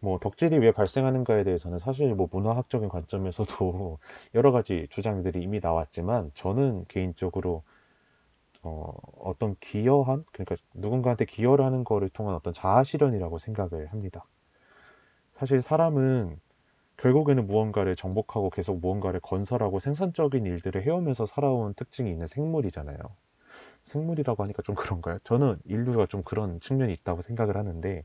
[0.00, 3.98] 뭐 덕질이 왜 발생하는가에 대해서는 사실 뭐 문화학적인 관점에서도
[4.34, 7.62] 여러 가지 주장들이 이미 나왔지만 저는 개인적으로
[8.62, 14.24] 어, 어떤 기여함, 그러니까 누군가한테 기여를 하는 거를 통한 어떤 자아 실현이라고 생각을 합니다.
[15.36, 16.40] 사실 사람은
[16.98, 22.98] 결국에는 무언가를 정복하고 계속 무언가를 건설하고 생산적인 일들을 해오면서 살아온 특징이 있는 생물이잖아요.
[23.84, 25.18] 생물이라고 하니까 좀 그런가요?
[25.24, 28.04] 저는 인류가 좀 그런 측면이 있다고 생각을 하는데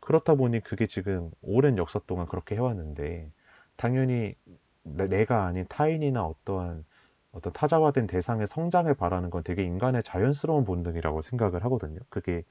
[0.00, 3.30] 그렇다 보니 그게 지금 오랜 역사 동안 그렇게 해왔는데
[3.76, 4.34] 당연히
[4.82, 6.84] 내가 아닌 타인이나 어떠한
[7.32, 12.00] 어떤 타자화된 대상의 성장을 바라는 건 되게 인간의 자연스러운 본능이라고 생각을 하거든요.
[12.08, 12.42] 그게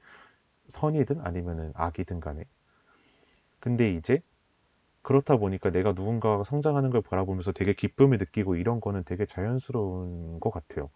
[0.70, 2.44] 선이든 아니면은 악이든 간에.
[3.58, 4.22] 근데 이제
[5.02, 10.50] 그렇다 보니까 내가 누군가가 성장하는 걸 바라보면서 되게 기쁨을 느끼고 이런 거는 되게 자연스러운 것
[10.50, 10.90] 같아요.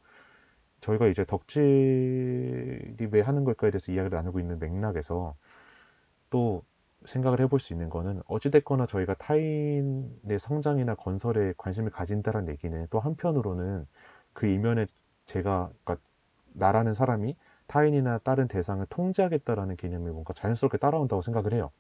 [0.82, 5.34] 저희가 이제 덕질이 왜 하는 걸까에 대해서 이야기를 나누고 있는 맥락에서
[6.30, 6.62] 또
[7.06, 13.86] 생각을 해볼 수 있는 거는 어찌됐거나 저희가 타인의 성장이나 건설에 관심을 가진다는 얘기는 또 한편으로는
[14.32, 14.86] 그 이면에
[15.26, 16.06] 제가 그러니까
[16.54, 17.36] 나라는 사람이
[17.66, 21.70] 타인이나 다른 대상을 통제하겠다라는 개념이 뭔가 자연스럽게 따라온다고 생각을 해요.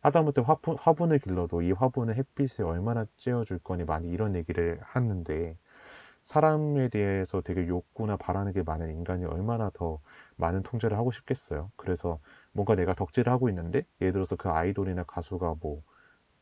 [0.00, 5.56] 하다못해 화분, 화분을 길러도 이 화분을 햇빛에 얼마나 쬐어줄 거니 많이 이런 얘기를 하는데
[6.26, 9.98] 사람에 대해서 되게 욕구나 바라는 게 많은 인간이 얼마나 더
[10.36, 11.70] 많은 통제를 하고 싶겠어요.
[11.76, 12.18] 그래서
[12.52, 15.82] 뭔가 내가 덕질을 하고 있는데 예를 들어서 그 아이돌이나 가수가 뭐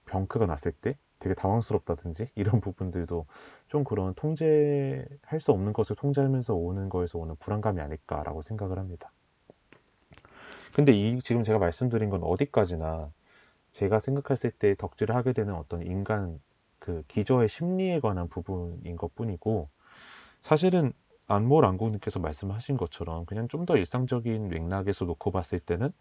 [0.06, 3.26] 병크가 났을 때 되게 당황스럽다든지 이런 부분들도
[3.68, 9.10] 좀 그런 통제할 수 없는 것을 통제하면서 오는 거에서 오는 불안감이 아닐까라고 생각을 합니다.
[10.74, 13.10] 근데 이 지금 제가 말씀드린 건 어디까지나
[13.76, 16.40] 제가 생각했을 때 덕질을 하게 되는 어떤 인간
[16.78, 19.68] 그 기저의 심리에 관한 부분인 것 뿐이고
[20.42, 20.92] 사실은
[21.28, 25.92] 안몰 안국님께서 말씀하신 것처럼 그냥 좀 더 일상적인 맥락에서 놓고 봤을 때는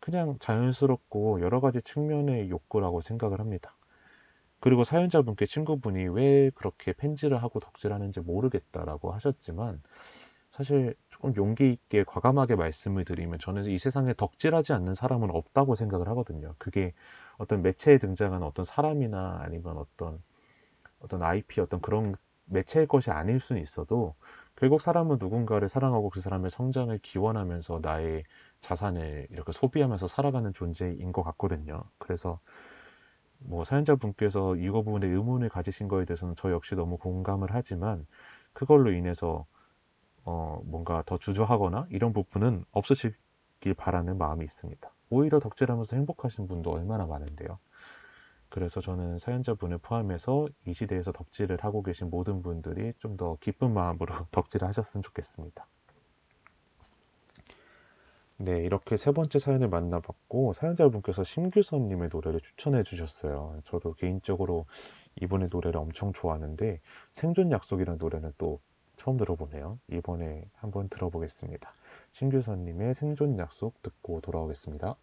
[0.00, 3.74] 그냥 자연스럽고 여러 가지 측면의 욕구라고 생각을 합니다.
[4.60, 9.82] 그리고 사연자분께 친구분이 왜 그렇게 펜지를 하고 덕질하는지 모르겠다라고 하셨지만
[10.52, 16.08] 사실 조금 용기 있게 과감하게 말씀을 드리면 저는 이 세상에 덕질하지 않는 사람은 없다고 생각을
[16.08, 16.54] 하거든요.
[16.58, 16.94] 그게
[17.38, 20.22] 어떤 매체에 등장하는 어떤 사람이나 아니면 어떤
[21.00, 22.14] 어떤 IP 어떤 그런
[22.46, 24.14] 매체일 것이 아닐 수는 있어도
[24.56, 28.24] 결국 사람은 누군가를 사랑하고 그 사람의 성장을 기원하면서 나의
[28.60, 31.82] 자산을 이렇게 소비하면서 살아가는 존재인 것 같거든요.
[31.98, 32.40] 그래서
[33.40, 38.06] 뭐 사연자분께서 이거 부분에 의문을 가지신 거에 대해서는 저 역시 너무 공감을 하지만
[38.52, 39.46] 그걸로 인해서
[40.28, 44.92] 어 뭔가 더 주저하거나 이런 부분은 없으시길 바라는 마음이 있습니다.
[45.10, 47.58] 오히려 덕질하면서 행복하신 분도 얼마나 많은데요.
[48.50, 54.14] 그래서 저는 사연자분을 포함해서 이 시대에서 덕질을 하고 계신 모든 분들이 좀 더 기쁜 마음으로
[54.32, 55.66] 덕질을 하셨으면 좋겠습니다.
[58.38, 63.60] 네, 이렇게 세 번째 사연을 만나봤고, 사연자분께서 심규선님의 노래를 추천해 주셨어요.
[63.66, 64.66] 저도 개인적으로
[65.20, 66.80] 이분의 노래를 엄청 좋아하는데,
[67.16, 68.60] 생존 약속이라는 노래는 또
[68.98, 69.78] 처음 들어보네요.
[69.90, 71.72] 이번에 한번 들어보겠습니다.
[72.12, 74.96] 심규선님의 생존 약속 듣고 돌아오겠습니다.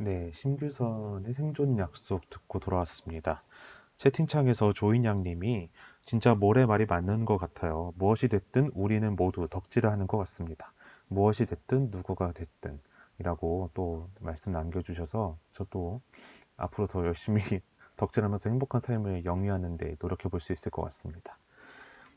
[0.00, 3.42] 네, 심규선의 생존 약속 듣고 돌아왔습니다.
[3.98, 5.70] 채팅창에서 조인양님이
[6.04, 7.92] 진짜 모래 말이 맞는 것 같아요.
[7.96, 10.72] 무엇이 됐든 우리는 모두 덕질을 하는 것 같습니다.
[11.08, 12.80] 무엇이 됐든 누구가 됐든
[13.18, 16.00] 이라고 또 말씀 남겨주셔서 저도
[16.56, 17.42] 앞으로 더 열심히
[17.96, 21.36] 덕질하면서 행복한 삶을 영위하는 데 노력해 볼 수 있을 것 같습니다.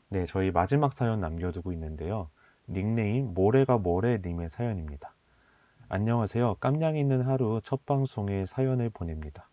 [0.08, 2.30] 네, 저희 마지막 사연 남겨두고 있는데요.
[2.68, 5.14] 닉네임 모래가 모래님의 사연입니다.
[5.88, 6.56] 안녕하세요.
[6.60, 9.48] 깜냥 있는 하루 첫 방송에 사연을 보냅니다.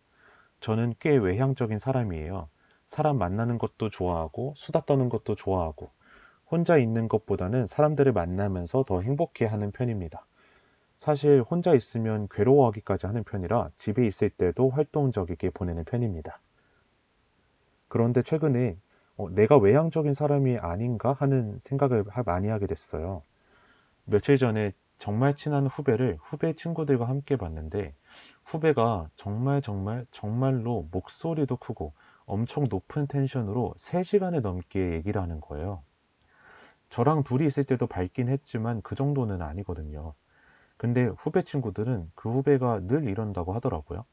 [0.60, 2.50] 저는 꽤 외향적인 사람이에요.
[2.90, 5.92] 사람 만나는 것도 좋아하고 수다 떠는 것도 좋아하고
[6.50, 10.26] 혼자 있는 것보다는 사람들을 만나면서 더 행복해 하는 편입니다.
[11.00, 16.40] 사실 혼자 있으면 괴로워하기까지 하는 편이라 집에 있을 때도 활동적이게 보내는 편입니다.
[17.88, 18.78] 그런데 최근에
[19.18, 23.24] 어, 내가 외향적인 사람이 아닌가 하는 생각을 많이 하게 됐어요.
[24.06, 27.94] 며칠 전에 정말 친한 후배를 후배 친구들과 함께 봤는데
[28.50, 31.94] 후배가 정말 정말 정말로 목소리도 크고
[32.26, 35.84] 엄청 높은 텐션으로 3시간에 넘게 얘기를 하는 거예요.
[36.90, 40.16] 저랑 둘이 있을 때도 밝긴 했지만 그 정도는 아니거든요.
[40.78, 44.06] 근데 후배 친구들은 그 후배가 늘 이런다고 하더라고요.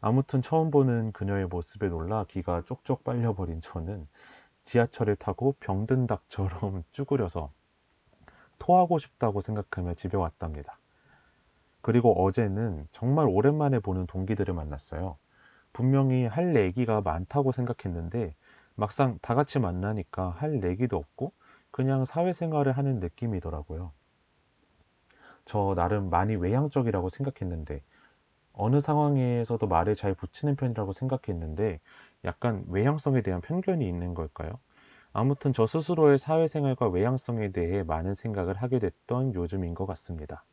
[0.00, 4.08] 아무튼 처음 보는 그녀의 모습에 놀라 기가 쪽쪽 빨려버린 저는
[4.64, 7.52] 지하철을 타고 병든 닭처럼 쭈그려서
[8.58, 10.78] 토하고 싶다고 생각하며 집에 왔답니다.
[11.88, 15.16] 그리고 어제는 정말 오랜만에 보는 동기들을 만났어요.
[15.72, 18.34] 분명히 할 얘기가 많다고 생각했는데
[18.74, 21.32] 막상 다 같이 만나니까 할 얘기도 없고
[21.70, 23.92] 그냥 사회생활을 하는 느낌이더라고요.
[25.46, 27.80] 저 나름 많이 외향적이라고 생각했는데
[28.52, 31.80] 어느 상황에서도 말을 잘 붙이는 편이라고 생각했는데
[32.26, 34.58] 약간 외향성에 대한 편견이 있는 걸까요?
[35.14, 40.44] 아무튼 저 스스로의 사회생활과 외향성에 대해 많은 생각을 하게 됐던 요즘인 것 같습니다.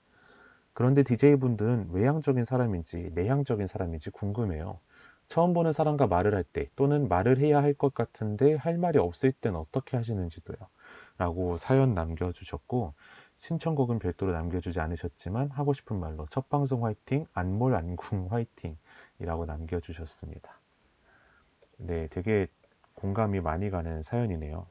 [0.75, 4.79] 그런데 DJ분들은 외향적인 사람인지 내향적인 사람인지 궁금해요.
[5.29, 9.31] 처음 보는 사람과 말을 할 때 또는 말을 해야 할 것 같은데 할 말이 없을
[9.33, 10.57] 땐 어떻게 하시는지도요.
[11.17, 12.93] 라고 사연 남겨주셨고
[13.37, 18.77] 신청곡은 별도로 남겨주지 않으셨지만 하고 싶은 말로 첫 방송 화이팅 안몰 안궁 화이팅
[19.19, 20.59] 이라고 남겨주셨습니다.
[21.79, 22.47] 네 되게
[22.95, 24.67] 공감이 많이 가는 사연이네요.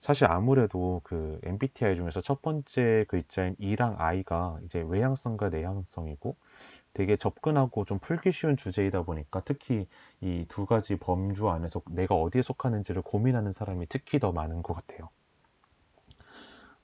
[0.00, 6.36] 사실 아무래도 그 MBTI 중에서 첫 번째 글자인 E랑 I가 이제 외향성과 내향성이고
[6.94, 9.88] 되게 접근하고 좀 풀기 쉬운 주제이다 보니까 특히
[10.22, 15.10] 이 두 가지 범주 안에서 내가 어디에 속하는지를 고민하는 사람이 특히 더 많은 것 같아요.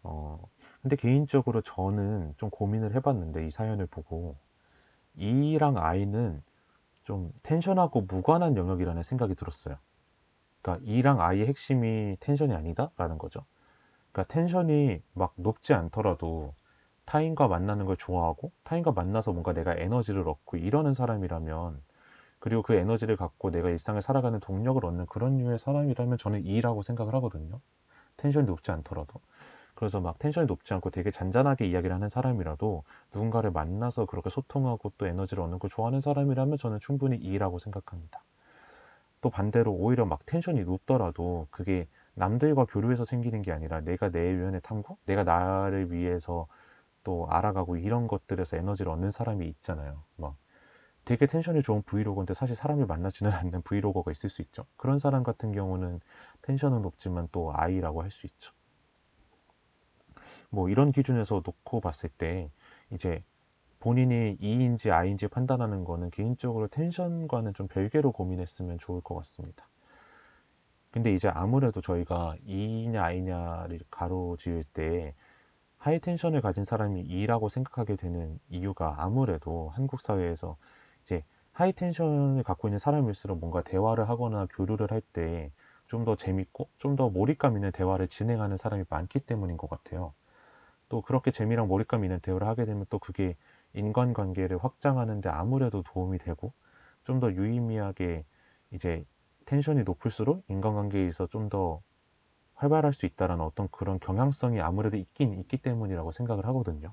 [0.03, 0.41] 어,
[0.83, 4.37] 근데 개인적으로 저는 좀 고민을 해봤는데 이 사연을 보고
[5.17, 6.43] E랑 I는
[7.05, 9.77] 좀 텐션하고 무관한 영역이라는 생각이 들었어요.
[10.65, 13.45] 그러니까 E랑 I의 핵심이 텐션이 아니다라는 거죠.
[14.13, 16.55] 그러니까 텐션이 막 높지 않더라도
[17.05, 21.83] 타인과 만나는 걸 좋아하고 타인과 만나서 뭔가 내가 에너지를 얻고 이러는 사람이라면
[22.39, 27.15] 그리고 그 에너지를 갖고 내가 일상을 살아가는 동력을 얻는 그런 류의 사람이라면 저는 E라고 생각을
[27.17, 27.61] 하거든요.
[28.17, 29.21] 텐션이 높지 않더라도.
[29.75, 35.07] 그래서 막 텐션이 높지 않고 되게 잔잔하게 이야기를 하는 사람이라도 누군가를 만나서 그렇게 소통하고 또
[35.07, 38.23] 에너지를 얻는 걸 좋아하는 사람이라면 저는 충분히 E라고 생각합니다.
[39.25, 44.61] 또 반대로 오히려 막 텐션이 높더라도 그게 남들과 교류해서 생기는 게 아니라 내가 내 유연의
[44.63, 44.99] 탐구?
[45.07, 46.47] 내가 나를 위해서
[47.05, 50.03] 또 알아가고 이런 것들에서 에너지를 얻는 사람이 있잖아요.
[50.17, 50.37] 막
[51.07, 54.67] 되게 텐션이 좋은 브이로그인데 사실 사람을 만나지는 않는 브이로거가 있을 수 있죠.
[54.77, 56.01] 그런 사람 같은 경우는
[56.43, 58.53] 텐션은 높지만 또 아이라고 할 수 있죠.
[60.51, 62.51] 뭐 이런 기준에서 놓고 봤을 때
[62.91, 63.23] 이제
[63.85, 69.69] 본인이 E인지 I인지 판단하는 거는 개인적으로 텐션과는 좀 별개로 고민했으면 좋을 것 같습니다.
[70.91, 75.15] 근데 이제 아무래도 저희가 E냐 I냐를 가로지을 때
[75.79, 80.57] high tension을 가진 사람이 E라고 생각하게 되는 이유가 아무래도 한국 사회에서
[81.05, 85.51] 이제 high tension을 갖고 있는 사람일수록 뭔가 대화를 하거나 교류를 할 때
[85.89, 90.15] 좀 더 재밌고 좀 더 몰입감 있는 대화를 진행하는 사람이 많기 때문인 것 같아요.
[90.89, 93.37] 또 그렇게 재미랑 몰입감 있는 대화를 하게 되면 또 그게
[93.75, 96.53] 인간관계를 확장하는 데 아무래도 도움이 되고
[97.05, 98.25] 좀 더 유의미하게
[98.73, 99.05] 이제
[99.47, 101.83] 텐션이 높을수록 인간관계에서 좀 더
[102.55, 106.93] 활발할 수 있다라는 어떤 그런 경향성이 아무래도 있긴 있기 때문이라고 생각을 하거든요.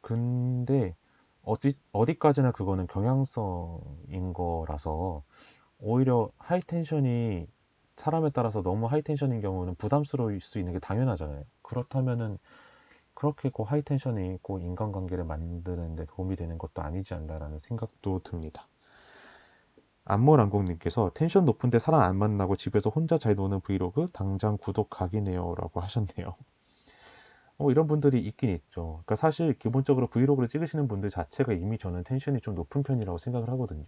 [0.00, 0.94] 근데
[1.42, 5.22] 어디, 어디까지나 그거는 경향성인 거라서
[5.80, 7.46] 오히려 high tension이
[7.96, 11.44] 사람에 따라서 너무 high tension인 경우는 부담스러울 수 있는 게 당연하잖아요.
[11.62, 12.38] 그렇다면은
[13.20, 18.66] 그렇게 고 high tension이 있고 인간관계를 만드는 데 도움이 되는 것도 아니지 않나라는 생각도 듭니다.
[20.06, 25.80] 안몰안공님께서 텐션 높은데 사람 안 만나고 집에서 혼자 잘 노는 브이로그 당장 구독 각이네요 라고
[25.80, 26.34] 하셨네요.
[27.58, 29.02] 어, 이런 분들이 있긴 있죠.
[29.04, 33.84] 그러니까 사실 기본적으로 브이로그를 찍으시는 분들 자체가 이미 저는 텐션이 좀 높은 편이라고 생각을 하거든요.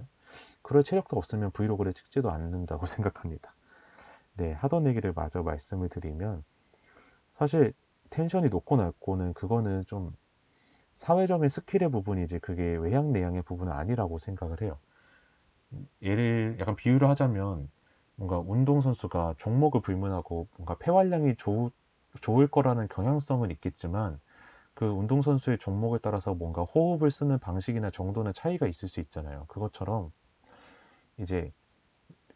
[0.60, 3.54] 그럴 체력도 없으면 브이로그를 찍지도 않는다고 생각합니다.
[4.36, 6.44] 네, 하던 얘기를 마저 말씀을 드리면
[7.38, 7.72] 사실
[8.12, 10.14] 텐션이 높고 낮고는 그거는 좀
[10.94, 14.78] 사회적인 스킬의 부분이지 그게 외향 내향의 부분은 아니라고 생각을 해요.
[16.02, 17.68] 예를 약간 비유를 하자면
[18.16, 21.72] 뭔가 운동선수가 종목을 불문하고 뭔가 폐활량이 좋,
[22.20, 24.20] 좋을 거라는 경향성은 있겠지만
[24.74, 29.46] 그 운동선수의 종목에 따라서 뭔가 호흡을 쓰는 방식이나 정도는 차이가 있을 수 있잖아요.
[29.48, 30.12] 그것처럼
[31.18, 31.52] 이제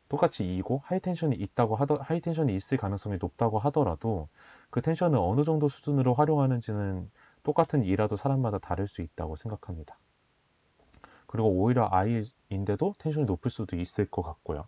[0.08, 4.28] 똑같이 E고 high tension이 있다고 하더 high tension이 있을 가능성이 높다고 하더라도
[4.76, 7.10] 그 텐션을 어느 정도 수준으로 활용하는지는
[7.44, 9.96] 똑같은 E라도 사람마다 다를 수 있다고 생각합니다.
[11.26, 14.66] 그리고 오히려 I인데도 텐션이 높을 수도 있을 것 같고요.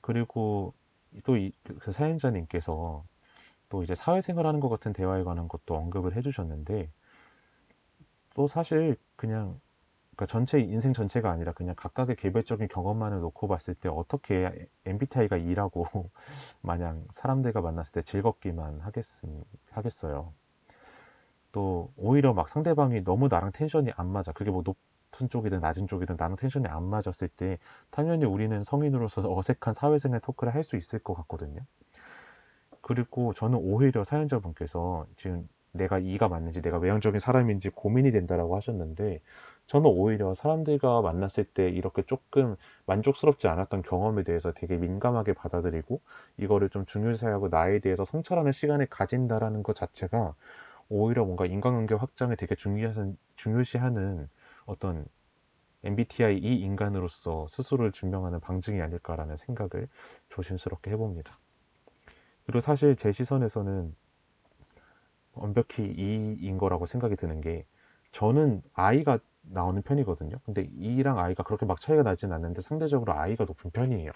[0.00, 0.72] 그리고
[1.24, 3.04] 또그 그 사연자님께서
[3.68, 6.88] 또 이제 사회생활 하는 것 같은 대화에 관한 것도 언급을 해주셨는데
[8.32, 9.60] 또 사실 그냥
[10.16, 15.86] 그러니까 전체 인생 전체가 아니라 그냥 각각의 개별적인 경험만을 놓고 봤을 때 어떻게 MBTI가 E라고
[16.62, 19.04] 마냥 사람들과 만났을 때 즐겁기만 하겠,
[19.70, 20.32] 하겠어요.
[21.52, 24.32] 또 오히려 막 상대방이 너무 나랑 텐션이 안 맞아.
[24.32, 27.58] 그게 뭐 높은 쪽이든 낮은 쪽이든 나랑 텐션이 안 맞았을 때
[27.90, 31.60] 당연히 우리는 성인으로서 어색한 사회생활 토크를 할 수 있을 것 같거든요.
[32.80, 39.20] 그리고 저는 오히려 사연자분께서 지금 내가 이가 맞는지 내가 외향적인 사람인지 고민이 된다라고 하셨는데
[39.66, 42.56] 저는 오히려 사람들과 만났을 때 이렇게 조금
[42.86, 46.00] 만족스럽지 않았던 경험에 대해서 되게 민감하게 받아들이고
[46.38, 50.34] 이거를 좀 중요시하고 나에 대해서 성찰하는 시간을 가진다라는 것 자체가
[50.88, 54.28] 오히려 뭔가 인간관계 확장에 되게 중요한, 중요시하는
[54.66, 55.04] 어떤
[55.82, 59.88] MBTI 이 인간으로서 스스로를 증명하는 방증이 아닐까라는 생각을
[60.30, 61.38] 조심스럽게 해봅니다.
[62.44, 63.94] 그리고 사실 제 시선에서는
[65.34, 67.66] 완벽히 E인 거라고 생각이 드는 게
[68.12, 69.18] 저는 I가
[69.50, 70.36] 나오는 편이거든요.
[70.44, 74.12] 근데 E랑 I가 그렇게 막 차이가 나진 않는데 상대적으로 I가 높은 편이에요.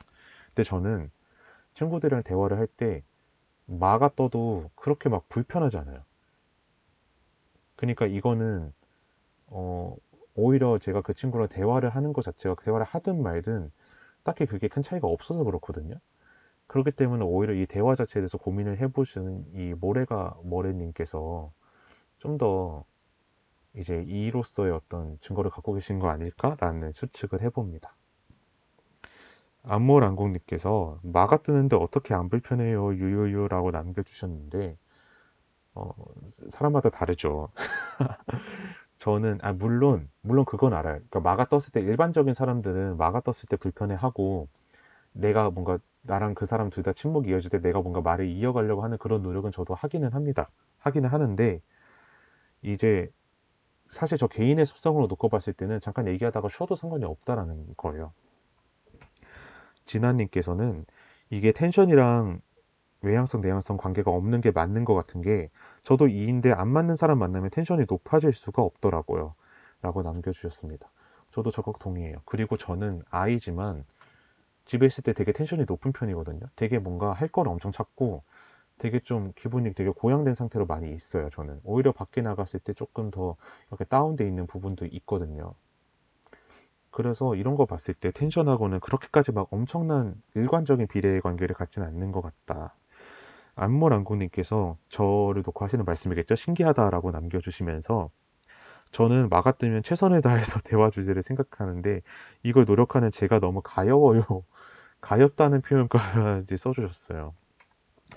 [0.49, 1.11] 근데 저는
[1.75, 3.03] 친구들이랑 대화를 할 때
[3.67, 6.03] 마가 떠도 그렇게 막 불편하지 않아요.
[7.77, 8.73] 그러니까 이거는
[9.49, 9.97] 어
[10.37, 13.73] 오히려 제가 그 친구랑 대화를 하는 것 자체가 대화를 하든 말든
[14.25, 15.97] 딱히 그게 큰 차이가 없어서 그렇거든요.
[16.69, 21.53] 그렇기 때문에 오히려 이 대화 자체에 대해서 고민을 해보시는 이 모래가 모래님께서
[22.21, 22.85] 좀더
[23.75, 27.95] 이제 이로서의 어떤 증거를 갖고 계신 거 아닐까라는 추측을 해봅니다.
[29.63, 34.77] 안몰안국님께서 마가 뜨는데 어떻게 안 불편해요 유유유라고 남겨주셨는데
[35.75, 35.91] 어,
[36.51, 37.51] 사람마다 다르죠.
[38.99, 40.97] 저는 아 물론 물론 그건 알아요.
[40.97, 44.49] 그러니까 마가 떴을 때 일반적인 사람들은 마가 떴을 때 불편해하고
[45.15, 48.99] 내가 뭔가 나랑 그 사람 둘 다 침묵이 이어질 때 내가 뭔가 말을 이어가려고 하는
[48.99, 50.51] 그런 노력은 저도 하기는 합니다.
[50.81, 51.61] 하기는 하는데
[52.63, 53.11] 이제
[53.91, 58.13] 사실 저 개인의 습성으로 놓고 봤을 때는 잠깐 얘기하다가 쉬어도 상관이 없다라는 거예요.
[59.87, 60.87] 진아님께서는
[61.31, 62.41] 이게 텐션이랑
[63.03, 65.51] 외향성, 내향성 관계가 없는 게 맞는 것 같은 게
[65.85, 69.35] 저도 2인데 안 맞는 사람 만나면 텐션이 높아질 수가 없더라고요.
[69.83, 70.91] 라고 남겨주셨습니다.
[71.33, 72.19] 저도 적극 동의해요.
[72.27, 73.85] 그리고 저는 아이지만
[74.67, 76.41] 집에 있을 때 되게 텐션이 높은 편이거든요.
[76.57, 78.23] 되게 뭔가 할 걸 엄청 찾고
[78.81, 81.29] 되게 좀 기분이 되게 고양된 상태로 많이 있어요.
[81.31, 83.37] 저는 오히려 밖에 나갔을 때 조금 더
[83.69, 85.55] 이렇게 다운돼 있는 부분도 있거든요.
[86.91, 92.23] 그래서 이런 거 봤을 때 텐션하고는 그렇게까지 막 엄청난 일관적인 비례의 관계를 갖지는 않는 것
[92.23, 92.75] 같다.
[93.55, 96.37] 안몰안국님께서 저를 놓고 하시는 말씀이겠죠?
[96.37, 98.11] 신기하다라고 남겨주시면서
[98.93, 102.01] 저는 막아뜨면 최선을 다해서 대화 주제를 생각하는데
[102.43, 104.23] 이걸 노력하는 제가 너무 가여워요.
[105.03, 107.35] 가엽다는 표현까지 써주셨어요.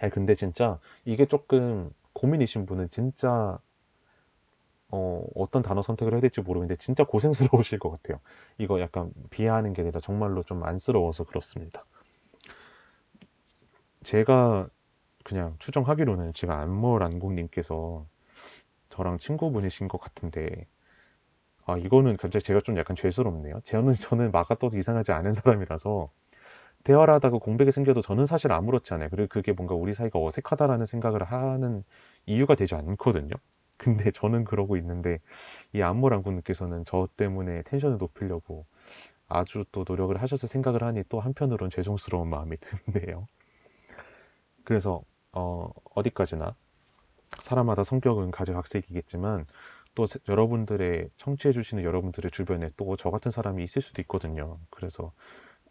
[0.02, 3.60] 아 근데 진짜 이게 조금 고민이신 분은 진짜
[4.90, 8.20] 어, 어떤 단어 선택을 해야 될지 모르겠는데 진짜 고생스러우실 것 같아요.
[8.60, 11.84] 이거 약간 비하하는 게 아니라 정말로 좀 안쓰러워서 그렇습니다.
[14.04, 14.68] 제가
[15.24, 18.06] 그냥 추정하기로는 지금 안몰 안국님께서
[18.90, 20.68] 저랑 친구분이신 것 같은데
[21.66, 23.62] 아 이거는 갑자기 제가 좀 약간 죄스럽네요.
[23.66, 26.10] 저는 저는 막아떠도 이상하지 않은 사람이라서
[26.84, 29.10] 대화를 하다가 공백이 생겨도 저는 사실 아무렇지 않아요.
[29.10, 31.84] 그리고 그게 뭔가 우리 사이가 어색하다라는 생각을 하는
[32.26, 33.36] 이유가 되지 않거든요.
[33.78, 35.20] 근데 저는 그러고 있는데
[35.74, 38.66] 이 안무랑군님께서는 저 때문에 텐션을 높이려고
[39.28, 42.58] 아주 또 노력을 하셔서 생각을 하니 또 한편으론 죄송스러운 마음이
[42.94, 43.28] 드네요.
[44.64, 46.56] 그래서 어, 어디까지나
[47.42, 49.46] 사람마다 성격은 가지각색이겠지만
[49.96, 54.60] 또 여러분들의 청취해 주시는 여러분들의 주변에 또 저 같은 사람이 있을 수도 있거든요.
[54.70, 55.12] 그래서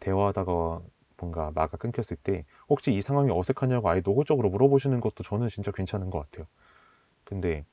[0.01, 0.81] 대화하다가
[1.23, 6.09] 뭔가 마가 끊겼을 때 혹시 이 상황이 어색하냐고 아예 노골적으로 물어보시는 것도 저는 진짜 괜찮은
[6.09, 6.47] 것 같아요.
[7.23, 7.63] 근데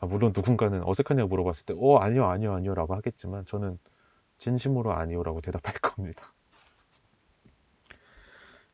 [0.00, 3.78] 아, 물론 누군가는 어색하냐고 물어봤을 때, 어, 아니요, 아니요, 아니요 라고 하겠지만 저는
[4.38, 6.32] 진심으로 아니요 라고 대답할 겁니다.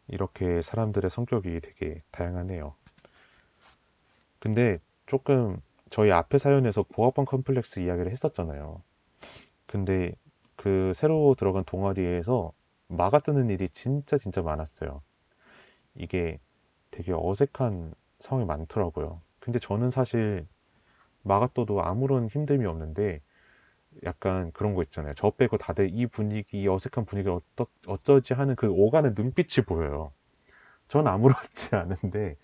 [0.09, 2.75] 이렇게 사람들의 성격이 되게 다양하네요.
[4.39, 5.61] 근데 조금
[5.91, 8.81] 저희 앞에 사연에서 고학번 컴플렉스 이야기를 했었잖아요.
[9.67, 10.15] 근데
[10.57, 12.53] 그 새로 들어간 동아리에서
[12.89, 15.03] 마가 뜨는 일이 진짜 진짜 많았어요.
[15.95, 16.39] 이게
[16.91, 19.21] 되게 어색한 상황이 많더라고요.
[19.41, 20.47] 근데 저는 사실
[21.23, 23.21] 마가또도 아무런 힘듦이 없는데
[24.05, 25.15] 약간 그런 거 있잖아요.
[25.17, 30.13] 저 빼고 다들 이 분위기, 이 어색한 분위기를 어떠, 어쩌지 하는 그 오가는 눈빛이 보여요.
[30.89, 32.37] 전 아무렇지 않은데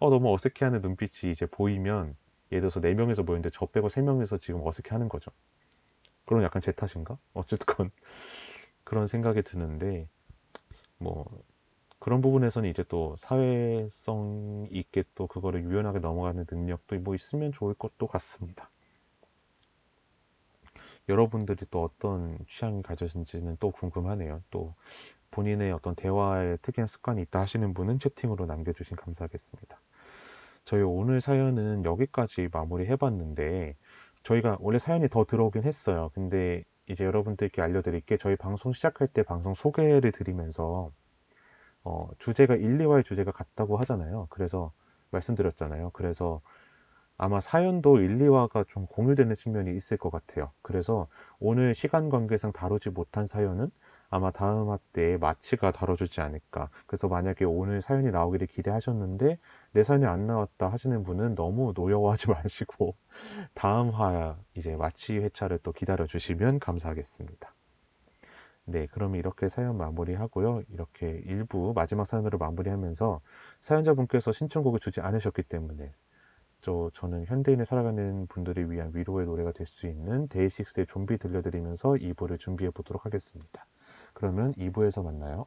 [0.00, 2.16] 어, 너무 어색해하는 눈빛이 이제 보이면
[2.50, 5.30] 예를 들어서 4명에서 모였는데 저 빼고 3명에서 지금 어색해하는 거죠.
[6.24, 7.18] 그런 약간 제 탓인가?
[7.34, 7.90] 어쨌건
[8.84, 10.08] 그런 생각이 드는데
[10.98, 11.24] 뭐
[11.98, 18.06] 그런 부분에서는 이제 또 사회성 있게 또 그거를 유연하게 넘어가는 능력도 뭐 있으면 좋을 것도
[18.08, 18.70] 같습니다.
[21.08, 24.42] 여러분들이 또 어떤 취향이 가져진지는 또 궁금하네요.
[24.50, 24.74] 또
[25.30, 29.80] 본인의 어떤 대화에 특이한 습관이 있다 하시는 분은 채팅으로 남겨주신 감사하겠습니다.
[30.64, 33.76] 저희 오늘 사연은 여기까지 마무리 해봤는데
[34.22, 36.10] 저희가 원래 사연이 더 들어오긴 했어요.
[36.14, 40.90] 근데 이제 여러분들께 알려드릴 게 저희 방송 시작할 때 방송 소개를 드리면서
[41.84, 44.26] 어, 주제가 1, 2화의 주제가 같다고 하잖아요.
[44.30, 44.72] 그래서
[45.10, 45.90] 말씀드렸잖아요.
[45.92, 46.40] 그래서
[47.18, 50.50] 아마 사연도 1, 2화가 좀 공유되는 측면이 있을 것 같아요.
[50.62, 51.08] 그래서
[51.38, 53.70] 오늘 시간 관계상 다루지 못한 사연은
[54.10, 56.68] 아마 다음 화 때 마치가 다뤄주지 않을까.
[56.86, 59.38] 그래서 만약에 오늘 사연이 나오기를 기대하셨는데
[59.72, 62.94] 내 사연이 안 나왔다 하시는 분은 너무 노여워하지 마시고
[63.54, 67.54] 다음 화 이제 마치 회차를 또 기다려 주시면 감사하겠습니다.
[68.64, 70.62] 네, 그러면 이렇게 사연 마무리하고요.
[70.70, 73.20] 이렇게 일부 마지막 사연으로 마무리하면서
[73.62, 75.92] 사연자분께서 신청곡을 주지 않으셨기 때문에
[76.60, 82.38] 저, 저는 현대인을 살아가는 분들을 위한 위로의 노래가 될 수 있는 데이식스의 좀비 들려드리면서 2부를
[82.38, 83.66] 준비해 보도록 하겠습니다.
[84.14, 85.46] 그러면 2부에서 만나요.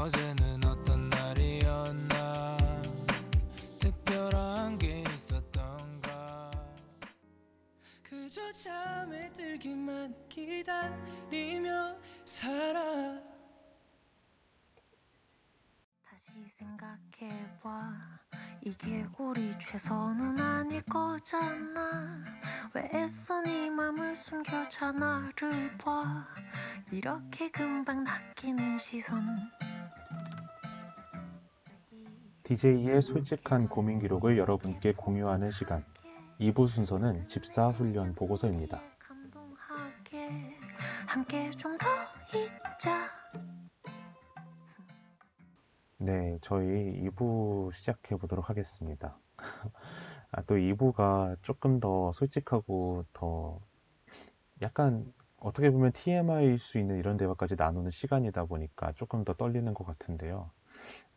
[0.00, 2.56] 어제는 어떤 날이었나?
[3.78, 6.50] 특별한 게 있었던가?
[8.02, 13.20] 그저 잠에 들기만 기다리며 살아.
[16.02, 17.92] 다시 생각해봐.
[18.62, 22.24] 이게 우리 최선은 아닐 거잖아.
[22.72, 26.26] 왜 애써 네 맘을 숨겨자 나를 봐?
[26.90, 29.36] 이렇게 금방 낚이는 시선
[32.50, 35.84] DJ의 솔직한 고민 기록을 여러분께 공유하는 시간.
[36.40, 38.82] 2부 순서는 집사 훈련 보고서입니다.
[45.98, 49.16] 네, 저희 2부 시작해 보도록 하겠습니다.
[50.32, 53.60] 아, 또 2부가 조금 더 솔직하고 더
[54.60, 55.04] 약간
[55.36, 60.50] 어떻게 보면 TMI일 수 있는 이런 대화까지 나누는 시간이다 보니까 조금 더 떨리는 것 같은데요.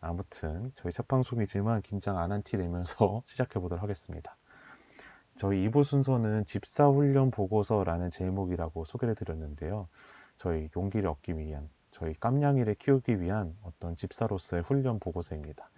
[0.03, 4.35] 아무튼 저희 첫 방송이지만 긴장 안 한 티 내면서 시작해 보도록 하겠습니다.
[5.39, 9.87] 저희 2부 순서는 집사훈련 보고서라는 제목이라고 소개를 드렸는데요.
[10.37, 15.69] 저희 용기를 얻기 위한 저희 깜냥이를 키우기 위한 어떤 집사로서의 훈련 보고서입니다.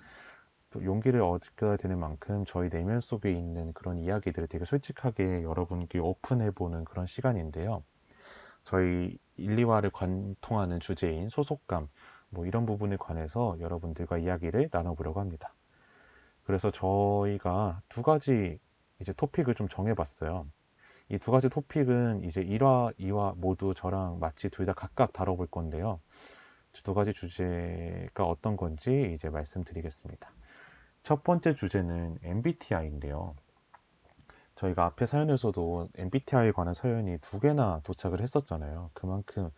[0.72, 6.86] 또 용기를 얻게 되는 만큼 저희 내면 속에 있는 그런 이야기들을 되게 솔직하게 여러분께 오픈해보는
[6.86, 7.84] 그런 시간인데요.
[8.64, 11.88] 저희 1, 2화를 관통하는 주제인 소속감,
[12.36, 15.56] 뭐 이런 부분에 관해서 여러분들과 이야기를 나눠보려고 합니다.
[16.44, 18.60] 그래서 저희가 두 가지
[19.02, 20.48] 이제 토픽을 좀 정해봤어요.
[21.10, 26.00] 이 두 가지 토픽은 이제 1화, 2화 모두 저랑 마치 둘 다 각각 다뤄볼 건데요.
[26.84, 30.30] 두 가지 주제가 어떤 건지 이제 말씀드리겠습니다.
[31.04, 33.36] 첫 번째 주제는 MBTI인데요.
[34.56, 38.92] 저희가 앞에 사연에서도 MBTI에 관한 사연이 두 개나 도착을 했었잖아요.
[38.94, 39.50] 그만큼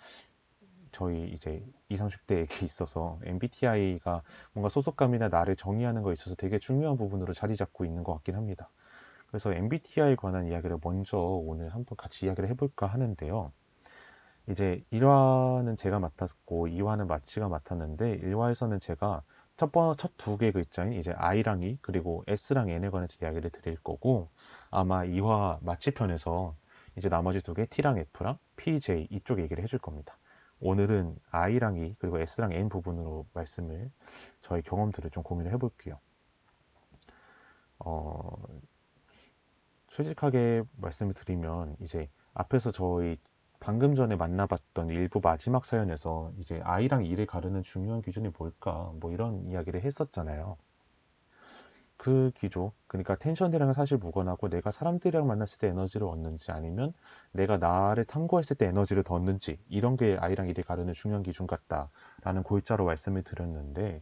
[0.92, 4.22] 저희 이제 20, 30대에게 있어서 MBTI가
[4.54, 8.70] 뭔가 소속감이나 나를 정의하는 거에 있어서 되게 중요한 부분으로 자리 잡고 있는 것 같긴 합니다.
[9.28, 13.52] 그래서 MBTI에 관한 이야기를 먼저 오늘 한번 같이 이야기를 해볼까 하는데요.
[14.50, 19.22] 이제 1화는 제가 맡았고 2화는 마치가 맡았는데 1화에서는 제가
[19.58, 24.30] 첫 번, 첫 두개 글자인 이제 I랑 E 그리고 S랑 N에 관해서 이야기를 드릴 거고
[24.72, 26.56] 아마 2화 마치편에서
[26.98, 30.18] 이제 나머지 두 개 T랑 F랑 PJ 이쪽 얘기를 해줄 겁니다.
[30.60, 33.91] 오늘은 I랑 E 그리고 S랑 N 부분으로 말씀을
[34.41, 35.99] 저희 경험들을 좀 고민을 해볼게요.
[37.80, 38.34] 어,
[39.89, 43.18] 솔직하게 말씀을 드리면 이제 앞에서 저희
[43.60, 49.47] 방금 전에 만나봤던 일부 마지막 사연에서 이제 I랑 E를 가르는 중요한 기준이 뭘까 뭐 이런
[49.47, 50.58] 이야기를 했었잖아요.
[52.08, 56.93] 그 기조, 그러니까 텐션이랑은 사실 무관하고 내가 사람들이랑 만났을 때 에너지를 얻는지 아니면
[57.34, 62.43] 내가 나를 탐구했을 때 에너지를 더 얻는지 이런 게 I랑 E를 가르는 중요한 기준 같다라는
[62.43, 64.01] 골자로 말씀을 드렸는데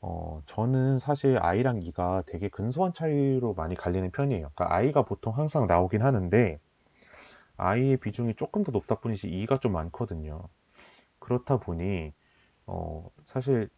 [0.00, 4.52] 어, 저는 사실 I랑 E가 되게 근소한 차이로 많이 갈리는 편이에요.
[4.54, 6.58] 그러니까 I가 보통 항상 나오긴 하는데
[7.58, 10.48] I의 비중이 조금 더 높다 뿐이지 E가 좀 많거든요.
[11.18, 12.14] 그렇다 보니
[12.66, 13.68] 어, 사실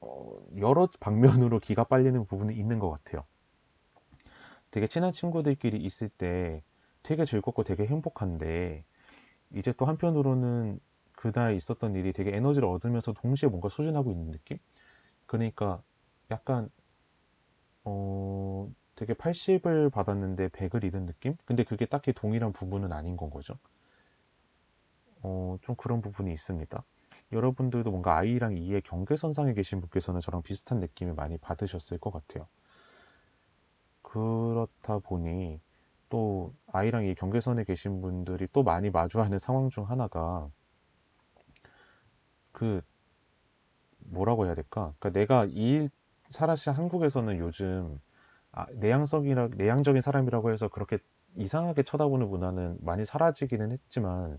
[0.00, 3.24] 어, 여러 방면으로 기가 빨리는 부분이 있는 것 같아요.
[4.70, 6.62] 되게 친한 친구들끼리 있을 때
[7.02, 8.84] 되게 즐겁고 되게 행복한데
[9.54, 10.78] 이제 또 한편으로는
[11.12, 14.58] 그날 있었던 일이 되게 에너지를 얻으면서 동시에 뭔가 소진하고 있는 느낌?
[15.26, 15.82] 그러니까
[16.30, 16.70] 약간
[17.84, 21.36] 어 되게 80을 받았는데 100을 잃은 느낌?
[21.44, 23.58] 근데 그게 딱히 동일한 부분은 아닌 건 거죠.
[25.22, 26.82] 어, 좀 그런 부분이 있습니다.
[27.32, 32.46] 여러분들도 뭔가 I랑 E의 경계선상에 계신 분께서는 저랑 비슷한 느낌을 많이 받으셨을 것 같아요.
[34.02, 35.60] 그렇다 보니
[36.08, 40.48] 또 I랑 E 경계선에 계신 분들이 또 많이 마주하는 상황 중 하나가
[42.52, 42.80] 그
[44.00, 44.94] 뭐라고 해야 될까?
[44.98, 45.88] 그러니까 내가 이
[46.30, 48.00] 사라시 한국에서는 요즘
[48.52, 50.98] 아, 내향성이라 내향적인 사람이라고 해서 그렇게
[51.36, 54.38] 이상하게 쳐다보는 문화는 많이 사라지기는 했지만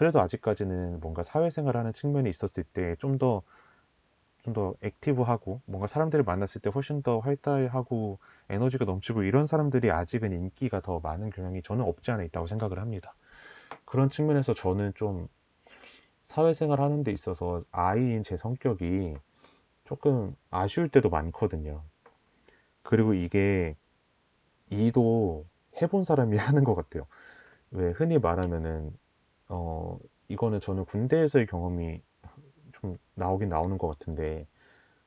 [0.00, 3.42] 그래도 아직까지는 뭔가 사회생활하는 측면이 있었을 때 좀 더
[4.44, 10.32] 좀 더 액티브하고 뭔가 사람들을 만났을 때 훨씬 더 활달하고 에너지가 넘치고 이런 사람들이 아직은
[10.32, 13.14] 인기가 더 많은 경향이 저는 없지 않아 있다고 생각을 합니다.
[13.84, 15.28] 그런 측면에서 저는 좀
[16.28, 19.14] 사회생활 하는 데 있어서 아이인 제 성격이
[19.84, 21.82] 조금 아쉬울 때도 많거든요.
[22.82, 23.76] 그리고 이게
[24.70, 25.46] 이도
[25.82, 27.06] 해본 사람이 하는 것 같아요.
[27.72, 28.92] 왜 흔히 말하면은
[29.50, 29.98] 어
[30.28, 32.02] 이거는 저는 군대에서의 경험이
[32.74, 34.46] 좀 나오긴 나오는 것 같은데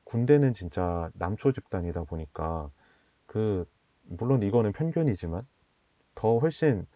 [0.04, 2.70] 군대는 진짜 남초 집단이다 보니까
[3.26, 3.66] 그
[4.04, 5.46] 물론 이거는 편견이지만
[6.16, 6.86] 더 훨씬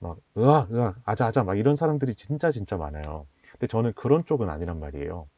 [0.00, 3.26] 막 으악 으악 아자 아자 막 이런 사람들이 진짜 진짜 많아요.
[3.52, 5.28] 근데 저는 그런 쪽은 아니란 말이에요.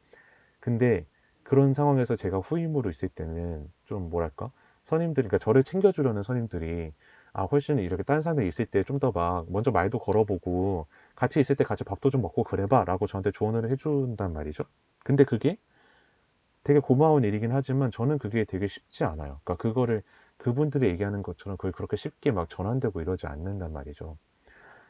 [0.59, 1.05] 근데
[1.43, 4.51] 그런 상황에서 제가 후임으로 있을 때는 좀 뭐랄까
[4.85, 6.91] 선임들이 그러니까 저를 챙겨주려는 선임들이
[7.33, 11.55] 아 훨씬 이렇게 딴 산에 있을 때 좀 더 막 먼저 말도 걸어보고 같이 있을
[11.55, 14.63] 때 같이 밥도 좀 먹고 그래봐 라고 저한테 조언을 해준단 말이죠.
[15.03, 15.57] 근데 그게
[16.63, 19.39] 되게 고마운 일이긴 하지만 저는 그게 되게 쉽지 않아요.
[19.43, 20.01] 그러니까 그거를
[20.37, 24.17] 그분들이 얘기하는 것처럼 그걸 그렇게 쉽게 막 전환되고 이러지 않는단 말이죠.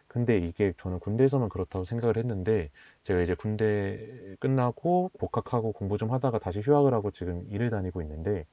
[0.07, 2.69] 근데 이게 저는 군대에서만 그렇다고 생각을 했는데
[3.03, 3.99] 제가 이제 군대
[4.39, 8.45] 끝나고 복학하고 공부 좀 하다가 다시 휴학을 하고 지금 일을 다니고 있는데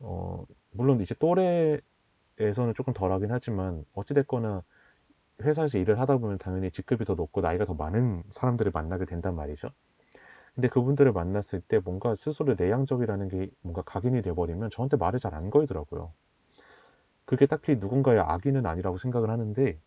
[0.00, 4.62] 어 물론 이제 또래에서는 조금 덜하긴 하지만 어찌됐거나
[5.42, 9.68] 회사에서 일을 하다 보면 당연히 직급이 더 높고 나이가 더 많은 사람들을 만나게 된단 말이죠.
[10.54, 15.50] 근데 그분들을 만났을 때 뭔가 스스로 내향적이라는 게 뭔가 각인이 돼버리면 저한테 말을 잘 안
[15.50, 16.12] 걸더라고요.
[17.24, 19.78] 그게 딱히 누군가의 악의는 아니라고 생각을 하는데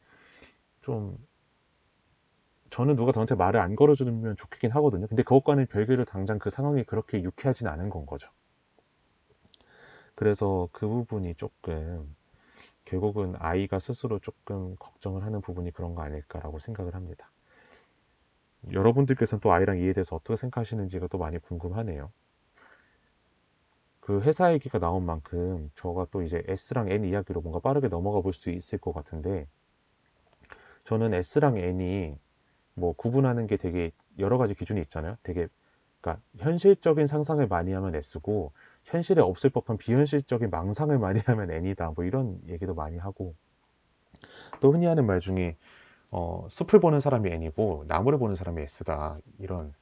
[0.82, 1.18] 좀
[2.72, 5.08] 저는 누가 저한테 말을 안 걸어주면 좋겠긴 하거든요.
[5.08, 8.30] 근데 그것과는 별개로 당장 그 상황이 그렇게 유쾌하진 않은 건 거죠.
[10.16, 12.16] 그래서 그 부분이 조금
[12.92, 17.32] 결국은 아이가 스스로 조금 걱정을 하는 부분이 그런 거 아닐까라고 생각을 합니다.
[18.74, 22.12] 여러분들께서는 또 아이랑 이에 대해서 어떻게 생각하시는지가 또 많이 궁금하네요.
[24.02, 28.34] 그 회사 얘기가 나온 만큼 저가 또 이제 S랑 N 이야기로 뭔가 빠르게 넘어가 볼
[28.34, 29.48] 수 있을 것 같은데
[30.86, 32.18] 저는 S랑 N이
[32.74, 35.16] 뭐 구분하는 게 되게 여러 가지 기준이 있잖아요.
[35.24, 35.48] 되게
[36.02, 38.52] 그러니까 현실적인 상상을 많이 하면 S고
[38.86, 41.92] 현실에 없을 법한 비현실적인 망상을 많이 하면 N이다.
[41.96, 43.36] 뭐 이런 얘기도 많이 하고
[44.60, 45.58] 또 흔히 하는 말 중에
[46.12, 49.18] 어, 숲을 보는 사람이 N이고 나무를 보는 사람이 S다.
[49.40, 49.74] 이런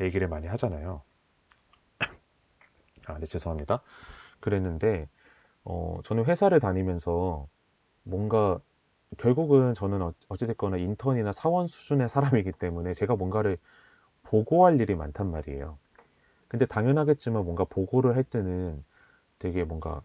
[0.00, 1.02] 얘기를 많이 하잖아요.
[3.06, 3.82] 아, 네, 죄송합니다.
[4.40, 5.08] 그랬는데
[5.64, 7.48] 어, 저는 회사를 다니면서
[8.04, 8.60] 뭔가
[9.18, 13.58] 결국은 저는 어- 어찌됐거나 인턴이나 사원 수준의 사람이기 때문에 제가 뭔가를
[14.24, 15.78] 보고할 일이 많단 말이에요.
[16.48, 18.84] 근데 당연하겠지만 뭔가 보고를 할 때는
[19.38, 20.02] 되게 뭔가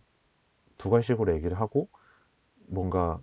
[0.78, 1.90] 두괄식으로 얘기를 하고
[2.68, 3.20] 뭔가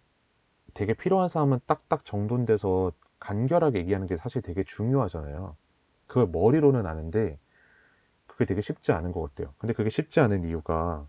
[0.74, 5.56] 되게 필요한 사람은 딱딱 정돈돼서 간결하게 얘기하는 게 사실 되게 중요하잖아요.
[6.06, 7.38] 그걸 머리로는 아는데
[8.26, 9.54] 그게 되게 쉽지 않은 것 같아요.
[9.58, 11.06] 근데 그게 쉽지 않은 이유가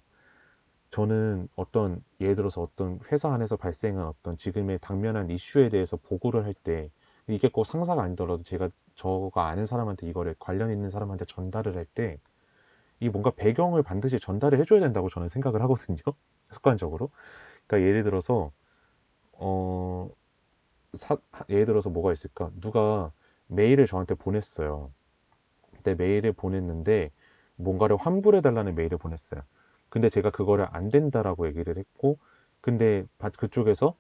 [0.91, 6.53] 저는 어떤 예를 들어서 어떤 회사 안에서 발생한 어떤 지금의 당면한 이슈에 대해서 보고를 할
[6.53, 6.91] 때
[7.30, 12.17] 이게 꼭 상사가 아니더라도 제가 저가 아는 사람한테 이거를 관련 있는 사람한테 전달을 할 때
[13.01, 15.97] 이 뭔가 배경을 반드시 전달을 해줘야 된다고 저는 생각을 하거든요.
[16.51, 17.11] 습관적으로.
[17.67, 18.51] 그러니까 예를 들어서
[19.34, 20.09] 어
[20.95, 21.17] 사-
[21.49, 22.51] 예를 들어서 뭐가 있을까?
[22.61, 23.11] 누가
[23.47, 24.91] 메일을 저한테 보냈어요.
[25.73, 27.11] 근데 메일을 보냈는데
[27.55, 29.41] 뭔가를 환불해 달라는 메일을 보냈어요.
[29.89, 32.19] 근데 제가 그거를 안 된다라고 얘기를 했고,
[32.61, 33.95] 근데 바- 그쪽에서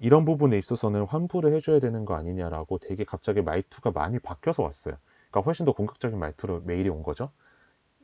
[0.00, 4.96] 이런 부분에 있어서는 환불을 해줘야 되는 거 아니냐라고 되게 갑자기 말투가 많이 바뀌어서 왔어요.
[5.30, 7.30] 그러니까 훨씬 더 공격적인 말투로 메일이 온 거죠.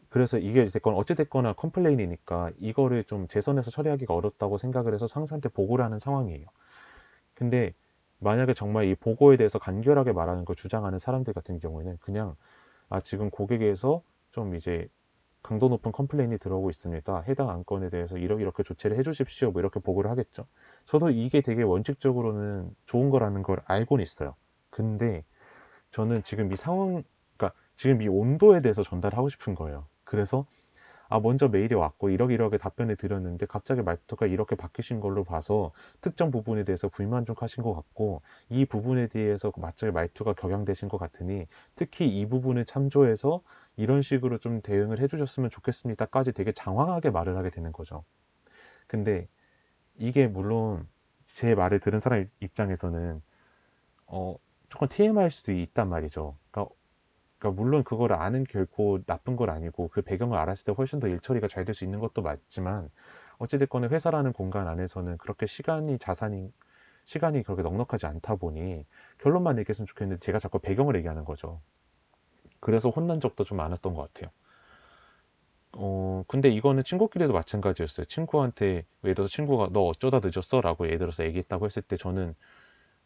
[0.08, 6.00] 그래서 이게 됐건 어찌됐거나 컴플레인이니까 이거를 좀제 선에서 처리하기가 어렵다고 생각을 해서 상사한테 보고를 하는
[6.00, 6.46] 상황이에요.
[7.34, 7.72] 근데
[8.18, 12.36] 만약에 정말 이 보고에 대해서 간결하게 말하는 걸 주장하는 사람들 같은 경우에는 그냥
[12.88, 14.88] 아 지금 고객에서 좀 이제
[15.42, 17.20] 강도 높은 complain이 들어오고 있습니다.
[17.22, 19.52] 해당 안건에 대해서 이렇게 이렇게 조치를 해주십시오.
[19.52, 20.46] 뭐 이렇게 보고를 하겠죠.
[20.86, 24.34] 저도 이게 되게 원칙적으로는 좋은 거라는 걸 알고는 있어요.
[24.70, 25.24] 근데
[25.92, 27.02] 저는 지금 이 상황,
[27.36, 29.86] 그러니까 지금 이 온도에 대해서 전달하고 싶은 거예요.
[30.04, 30.46] 그래서
[31.08, 36.30] 아 먼저 메일이 왔고 이러기 이러게 답변을 드렸는데 갑자기 말투가 이렇게 바뀌신 걸로 봐서 특정
[36.30, 41.46] 부분에 대해서 불만 족 하신 것 같고 이 부분에 대해서 갑자기 말투가 격양되신 것 같으니
[41.74, 43.42] 특히 이 부분을 참조해서
[43.76, 48.04] 이런 식으로 좀 대응을 해주셨으면 좋겠습니다까지 되게 장황하게 말을 하게 되는 거죠.
[48.86, 49.26] 근데
[50.00, 50.88] 이게 물론
[51.28, 53.22] 제 말을 들은 사람 입장에서는
[54.08, 54.36] 어
[54.70, 56.36] 조금 TMI일 수도 있단 말이죠.
[56.52, 56.74] 그러니까,
[57.38, 61.20] 그러니까 물론 그걸 아는 결코 나쁜 건 아니고 그 배경을 알았을 때 훨씬 더 일
[61.20, 62.90] 처리가 잘 될 수 있는 것도 맞지만
[63.38, 66.52] 어찌됐거나 회사라는 공간 안에서는 그렇게 시간이 자산이
[67.06, 68.86] 시간이 그렇게 넉넉하지 않다 보니
[69.20, 71.60] 결론만 얘기했으면 좋겠는데 제가 자꾸 배경을 얘기하는 거죠.
[72.60, 74.30] 그래서 혼난 적도 좀 많았던 것 같아요.
[75.72, 78.06] 어, 근데 이거는 친구끼리도 마찬가지였어요.
[78.06, 80.60] 친구한테, 예를 들어서 친구가 너 어쩌다 늦었어?
[80.60, 82.34] 라고 예를 들어서 얘기했다고 했을 때 저는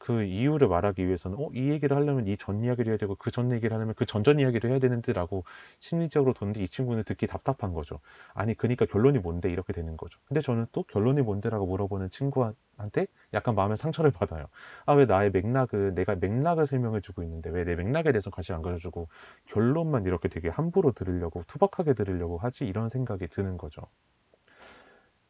[0.05, 3.51] 그 이유를 말하기 위해서는 어, 이 얘기를 하려면 이 전 이야기를 해야 되고 그 전
[3.53, 5.45] 얘기를 하려면 그 전전 이야기를 해야 되는데라고
[5.81, 8.01] 심리적으로 뒀는데 이 친구는 듣기 답답한 거죠.
[8.35, 10.19] 아니 그러니까 결론이 뭔데 이렇게 되는 거죠.
[10.27, 14.47] 근데 저는 또 결론이 뭔데라고 물어보는 친구한테 약간 마음의 상처를 받아요.
[14.87, 18.63] 아 왜 나의 맥락을 내가 맥락을 설명해 주고 있는데 왜 내 맥락에 대해서 관심 안
[18.63, 19.09] 가져주고
[19.47, 23.83] 결론만 이렇게 되게 함부로 들으려고 투박하게 들으려고 하지 이런 생각이 드는 거죠.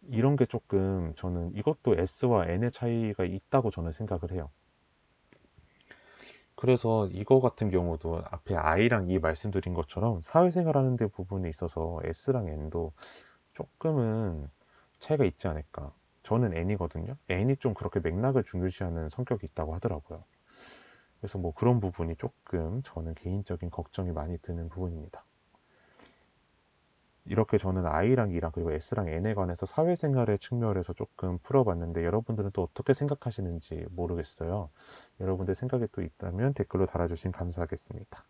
[0.09, 4.51] 이런 게 조금 저는 이것도 S와 N의 차이가 있다고 저는 생각을 해요.
[6.65, 12.49] 그래서 이거 같은 경우도 앞에 I랑 E 말씀드린 것처럼 사회생활 하는 데 부분에 있어서 S랑
[12.49, 12.95] N도
[13.53, 14.49] 조금은
[15.01, 15.93] 차이가 있지 않을까.
[16.23, 17.17] 저는 N이거든요.
[17.29, 20.25] N이 좀 그렇게 맥락을 중요시하는 성격이 있다고 하더라고요.
[21.21, 25.23] 그래서 뭐 그런 부분이 조금 저는 개인적인 걱정이 많이 드는 부분입니다.
[27.27, 32.95] 이렇게 저는 I랑 E랑 그리고 S랑 N에 관해서 사회생활의 측면에서 조금 풀어봤는데 여러분들은 또 어떻게
[32.95, 34.71] 생각하시는지 모르겠어요.
[35.21, 38.25] 여러분들 생각이 또 있다면 댓글로 달아주시면 감사하겠습니다.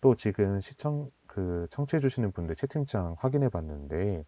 [0.00, 4.24] 또 지금 시청 그 청취해 주시는 분들 채팅창 확인해 봤는데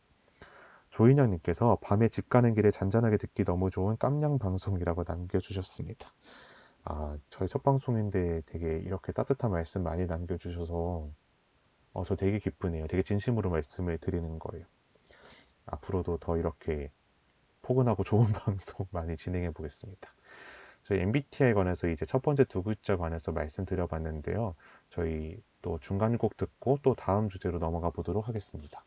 [0.90, 6.12] 조인영님께서 밤에 집 가는 길에 잔잔하게 듣기 너무 좋은 깜냥 방송이라고 남겨주셨습니다.
[6.84, 11.08] 아, 저희 첫 방송인데 되게 이렇게 따뜻한 말씀 많이 남겨주셔서
[11.94, 12.86] 어, 저 되게 기쁘네요.
[12.88, 14.66] 되게 진심으로 말씀을 드리는 거예요.
[15.66, 16.90] 앞으로도 더 이렇게
[17.62, 20.12] 포근하고 좋은 방송 많이 진행해 보겠습니다.
[20.84, 24.54] 저희 MBTI에 관해서 이제 첫 번째 두 글자 관해서 말씀드려 봤는데요.
[24.90, 28.84] 저희 또 중간 곡 듣고 또 다음 주제로 넘어가 보도록 하겠습니다.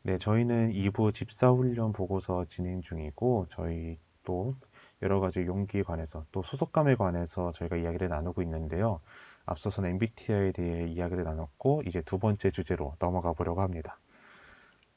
[0.03, 4.55] 네, 저희는 2부 집사훈련 보고서 진행 중이고, 저희 또
[5.01, 9.01] 여러 가지 용기에 관해서, 또 소속감에 관해서 저희가 이야기를 나누고 있는데요.
[9.47, 13.99] 앞서서는 MBTI에 대해 이야기를 나눴고, 이제 두 번째 주제로 넘어가 보려고 합니다.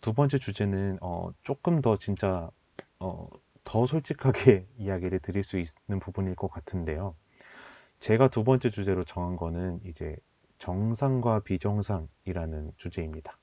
[0.02, 2.50] 두 번째 주제는, 어, 조금 더 진짜,
[3.00, 3.30] 어,
[3.64, 7.16] 더 솔직하게 이야기를 드릴 수 있는 부분일 것 같은데요.
[8.00, 10.16] 제가 두 번째 주제로 정한 거는 이제
[10.60, 13.38] 정상과 비정상이라는 주제입니다.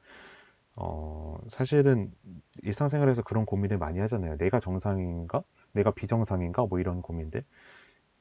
[0.76, 2.12] 어, 사실은
[2.62, 4.36] 일상생활에서 그런 고민을 많이 하잖아요.
[4.38, 5.42] 내가 정상인가?
[5.72, 6.66] 내가 비정상인가?
[6.66, 7.44] 뭐 이런 고민들.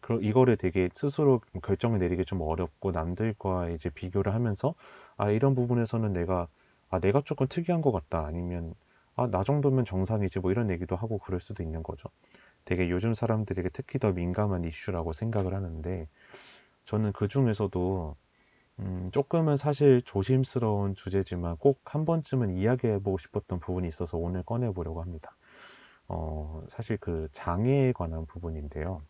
[0.01, 4.75] 그, 이거를 되게 스스로 결정을 내리기 좀 어렵고 남들과 이제 비교를 하면서
[5.17, 6.47] 아, 이런 부분에서는 내가
[6.89, 8.25] 아, 내가 조금 특이한 것 같다.
[8.25, 8.73] 아니면
[9.15, 10.39] 아, 나 정도면 정상이지.
[10.39, 12.09] 뭐 이런 얘기도 하고 그럴 수도 있는 거죠.
[12.65, 16.07] 되게 요즘 사람들에게 특히 더 민감한 이슈라고 생각을 하는데
[16.85, 18.15] 저는 그 중에서도
[18.79, 25.35] 음, 조금은 사실 조심스러운 주제지만 꼭 한 번쯤은 이야기해보고 싶었던 부분이 있어서 오늘 꺼내보려고 합니다.
[26.07, 29.01] 어, 사실 그 장애에 관한 부분인데요.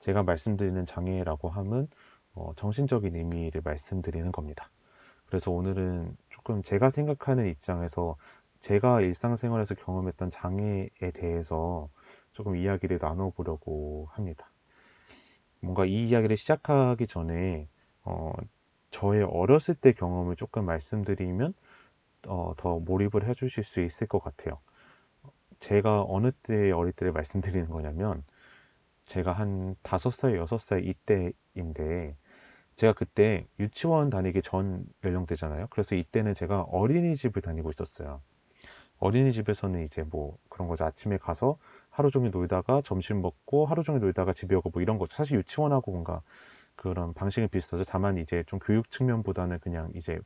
[0.00, 1.88] 제가 말씀드리는 장애라고 함은
[2.34, 4.70] 어, 정신적인 의미를 말씀드리는 겁니다.
[5.26, 8.16] 그래서 오늘은 조금 제가 생각하는 입장에서
[8.60, 11.88] 제가 일상생활에서 경험했던 장애에 대해서
[12.34, 14.50] 조금 이야기를 나눠보려고 합니다.
[15.60, 17.68] 뭔가 이 이야기를 시작하기 전에
[18.04, 18.32] 어,
[18.90, 21.54] 저의 어렸을 때 경험을 조금 말씀드리면
[22.26, 24.58] 어, 더 몰입을 해주실 수 있을 것 같아요.
[25.60, 28.22] 제가 어느 때 어릴 때를 말씀드리는 거냐면
[29.06, 32.16] 제가 한 다섯 살, 여섯 살 이때인데
[32.76, 35.68] 제가 그때 유치원 다니기 전 연령대잖아요.
[35.70, 38.20] 그래서 이때는 제가 어린이집을 다니고 있었어요.
[38.98, 40.84] 어린이집에서는 이제 뭐 그런 거죠.
[40.84, 41.58] 아침에 가서
[41.94, 45.14] 하루 종일 놀다가 점심 먹고 하루 종일 놀다가 집에 오고 뭐 이런 거죠.
[45.16, 46.22] 사실 유치원하고 뭔가
[46.76, 47.84] 그런 방식은 비슷하죠.
[47.84, 50.18] 다만 이제 좀 교육 측면보다는 그냥 이제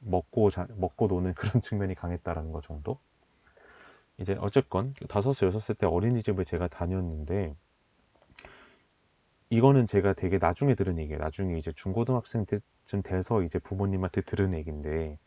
[0.00, 2.98] 먹고 자, 먹고 노는 그런 측면이 강했다라는 거 정도.
[4.18, 7.54] 이제 어쨌건 다섯 살 여섯 살 때 어린이집을 제가 다녔는데
[9.50, 11.18] 이거는 제가 되게 나중에 들은 얘기예요.
[11.20, 15.18] 나중에 이제 중고등학생 때쯤 돼서 이제 부모님한테 들은 얘기인데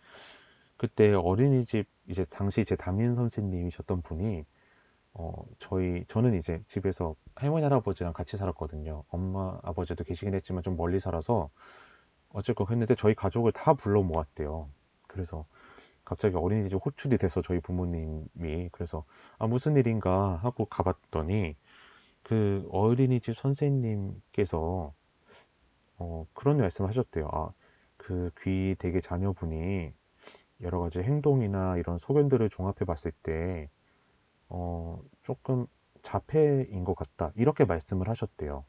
[0.77, 4.45] 그때 어린이집 이제 당시 제 담임 선생님이셨던 분이
[5.17, 9.03] 어 저희 저는 이제 집에서 할머니 할아버지랑 같이 살았거든요.
[9.09, 11.49] 엄마 아버지도 계시긴 했지만 좀 멀리 살아서
[12.29, 14.69] 어쨌건 했는데 저희 가족을 다 불러 모았대요.
[15.07, 15.45] 그래서
[16.05, 19.05] 갑자기 어린이집 호출이 돼서 저희 부모님이 그래서
[19.39, 21.55] 아 무슨 일인가 하고 가봤더니
[22.23, 24.93] 그 어린이집 선생님께서
[25.99, 27.27] 어 그런 말씀을 하셨대요.
[27.31, 27.49] 아
[27.97, 29.91] 그 귀 되게 자녀분이
[30.61, 33.69] 여러 가지 행동이나 이런 소견들을 종합해 봤을 때,
[34.49, 35.67] 어, 조금
[36.03, 37.31] 자폐인 것 같다.
[37.35, 38.65] 이렇게 말씀을 하셨대요.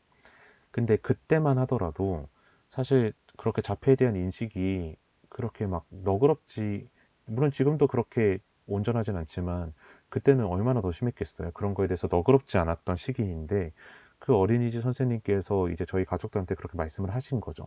[0.70, 2.28] 근데 그때만 하더라도
[2.70, 4.96] 사실 그렇게 자폐에 대한 인식이
[5.28, 6.88] 그렇게 막 너그럽지,
[7.26, 9.72] 물론 지금도 그렇게 온전하진 않지만
[10.08, 11.52] 그때는 얼마나 더 심했겠어요.
[11.52, 13.72] 그런 거에 대해서 너그럽지 않았던 시기인데
[14.18, 17.66] 그 어린이집 선생님께서 이제 저희 가족들한테 그렇게 말씀을 하신 거죠.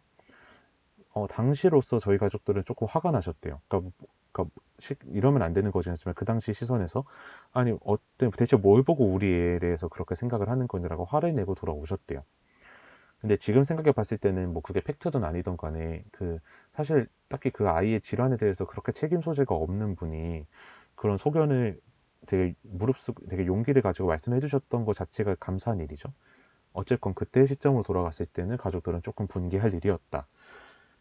[1.14, 3.62] 어, 당시로서 저희 가족들은 조금 화가 나셨대요.
[3.68, 7.04] 그러니까, 뭐- 그러니까 시- 이러면 안 되는 거지만 그 당시 시선에서
[7.54, 12.24] 아니 어때 대체 뭘 보고 우리 애에 대해서 그렇게 생각을 하는 거냐라고 화를 내고 돌아오셨대요.
[13.20, 16.40] 근데 지금 생각해 봤을 때는 뭐 그게 팩트든 아니든 간에 그
[16.74, 20.46] 사실 딱히 그 아이의 질환에 대해서 그렇게 책임 소재가 없는 분이
[20.96, 21.80] 그런 소견을
[22.28, 26.12] 되게 무릅쓰 되게 용기를 가지고 말씀해 주셨던 것 자체가 감사한 일이죠.
[26.74, 30.28] 어쨌건 그때 시점으로 돌아갔을 때는 가족들은 조금 분개할 일이었다.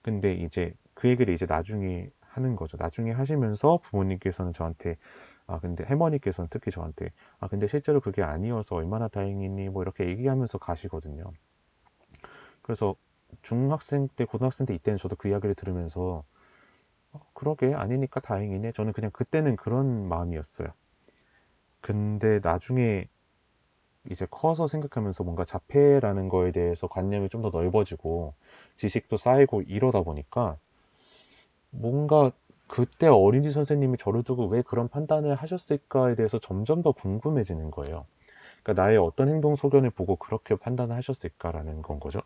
[0.03, 2.77] 근데 이제 그 얘기를 이제 나중에 하는 거죠.
[2.79, 4.97] 나중에 하시면서 부모님께서는 저한테
[5.47, 7.11] 아 근데 할머니께서는 특히 저한테
[7.41, 11.25] 아 근데 실제로 그게 아니어서 얼마나 다행이니 뭐 이렇게 얘기하면서 가시거든요.
[12.63, 12.95] 그래서
[13.43, 16.25] 중학생 때 고등학생 때 이때는 저도 그 이야기를 들으면서
[17.13, 18.73] 어, 그러게 아니니까 다행이네.
[18.73, 20.69] 저는 그냥 그때는 그런 마음이었어요.
[21.81, 23.09] 근데 나중에
[24.11, 28.35] 이제 커서 생각하면서 뭔가 자폐라는 거에 대해서 관념이 좀 더 넓어지고
[28.79, 30.59] 지식도 쌓이고 이러다 보니까
[31.71, 32.31] 뭔가
[32.67, 38.07] 그때 어린이 선생님이 저를 두고 왜 그런 판단을 하셨을까에 대해서 점점 더 궁금해지는 거예요.
[38.63, 42.21] 그러니까 나의 어떤 행동 소견을 보고 그렇게 판단을 하셨을까라는 건 거죠.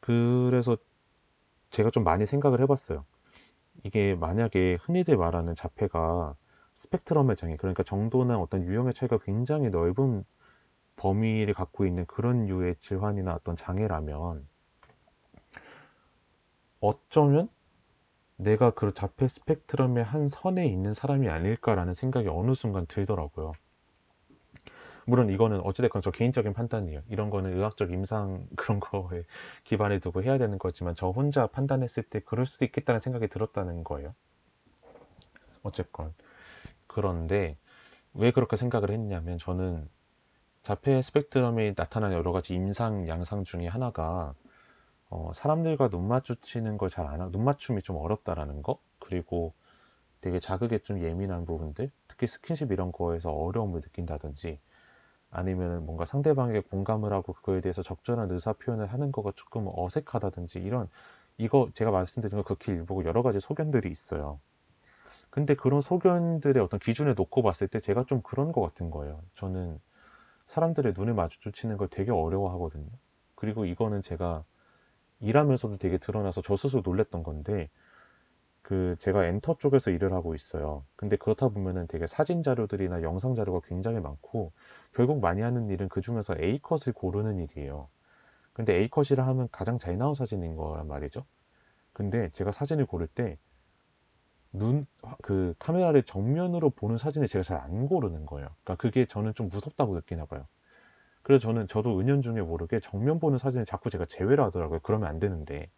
[0.00, 0.76] 그래서
[1.70, 3.04] 제가 좀 많이 생각을 해봤어요.
[3.84, 6.34] 이게 만약에 흔히들 말하는 자폐가
[6.76, 10.24] 스펙트럼의 장애, 그러니까 정도나 어떤 유형의 차이가 굉장히 넓은
[10.96, 14.46] 범위를 갖고 있는 그런 류의 질환이나 어떤 장애라면
[16.80, 17.48] 어쩌면
[18.36, 23.52] 내가 그 자폐 스펙트럼의 한 선에 있는 사람이 아닐까라는 생각이 어느 순간 들더라고요.
[25.06, 27.00] 물론 이거는 어찌됐건 저 개인적인 판단이에요.
[27.08, 29.24] 이런 거는 의학적 임상 그런 거에
[29.64, 34.14] 기반을 두고 해야 되는 거지만 저 혼자 판단했을 때 그럴 수도 있겠다는 생각이 들었다는 거예요.
[35.62, 36.12] 어쨌건.
[36.86, 37.56] 그런데
[38.14, 39.88] 왜 그렇게 생각을 했냐면 저는
[40.62, 44.34] 자폐 스펙트럼에 나타나는 여러 가지 임상, 양상 중에 하나가
[45.10, 49.54] 어, 사람들과 눈 마주치는 걸 잘 안 하고 눈 맞춤이 좀 어렵다라는 거 그리고
[50.22, 54.60] 되게 자극에 좀 예민한 부분들 특히 스킨십 이런 거에서 어려움을 느낀다든지
[55.30, 60.88] 아니면 뭔가 상대방에게 공감을 하고 그거에 대해서 적절한 의사 표현을 하는 거가 조금 어색하다든지 이런
[61.38, 64.40] 이거 제가 말씀드린 거 극히 일부고 여러 가지 소견들이 있어요.
[65.30, 69.22] 근데 그런 소견들의 어떤 기준에 놓고 봤을 때 제가 좀 그런 것 같은 거예요.
[69.36, 69.78] 저는
[70.48, 72.88] 사람들의 눈을 마주치는 걸 되게 어려워하거든요.
[73.36, 74.44] 그리고 이거는 제가
[75.20, 77.68] 일하면서도 되게 드러나서 저 스스로 놀랬던 건데
[78.62, 80.84] 그 제가 엔터 쪽에서 일을 하고 있어요.
[80.96, 84.52] 근데 그렇다 보면은 되게 사진 자료들이나 영상 자료가 굉장히 많고
[84.94, 87.88] 결국 많이 하는 일은 그 중에서 A컷을 고르는 일이에요.
[88.54, 91.24] 근데 A컷이라 하면 가장 잘 나온 사진인 거란 말이죠.
[91.94, 93.38] 근데 제가 사진을 고를 때
[94.52, 94.86] 눈,
[95.22, 98.48] 그 카메라를 정면으로 보는 사진을 제가 잘 안 고르는 거예요.
[98.64, 100.46] 그러니까 그게 저는 좀 무섭다고 느끼나 봐요.
[101.22, 104.80] 그래서 저는 저도 은연중에 모르게 정면 보는 사진을 자꾸 제가 제외를 하더라고요.
[104.82, 105.68] 그러면 안 되는데.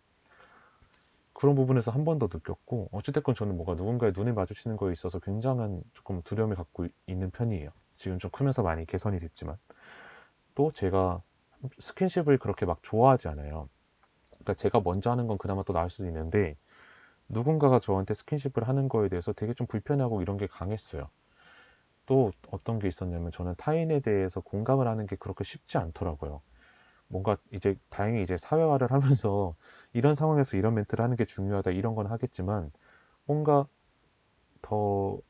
[1.33, 5.83] 그런 부분에서 한 번 더 느꼈고, 어찌됐건 저는 뭔가 누군가의 눈을 마주치는 거에 있어서 굉장한
[5.95, 7.71] 조금 두려움을 갖고 있는 편이에요.
[7.97, 9.57] 지금 좀 크면서 많이 개선이 됐지만.
[10.55, 11.23] 또 제가
[11.81, 13.69] 스킨십을 그렇게 막 좋아하지 않아요.
[14.31, 16.57] 그러니까 제가 먼저 하는 건 그나마 또 나을 수도 있는데,
[17.29, 21.11] 누군가가 저한테 스킨십을 하는 거에 대해서 되게 좀 불편하고 이런 게 강했어요.
[22.11, 26.43] 또 어떤 게 있었냐면 저는 타인에 대해서 공감을 하는 게 그렇게 쉽지 않더라고요.
[27.07, 29.55] 뭔가 이제 다행히 이제 사회화를 하면서
[29.93, 32.73] 이런 상황에서 이런 멘트를 하는 게 중요하다 이런 건 하겠지만
[33.27, 33.69] 뭔가
[34.61, 35.21] 더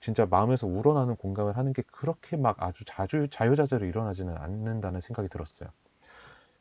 [0.00, 5.68] 진짜 마음에서 우러나는 공감을 하는 게 그렇게 막 아주 자주 자유자재로 일어나지는 않는다는 생각이 들었어요.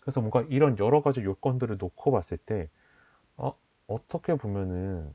[0.01, 2.69] 그래서 뭔가 이런 여러 가지 요건들을 놓고 봤을 때
[3.37, 3.53] 어,
[3.87, 5.13] 어떻게 보면은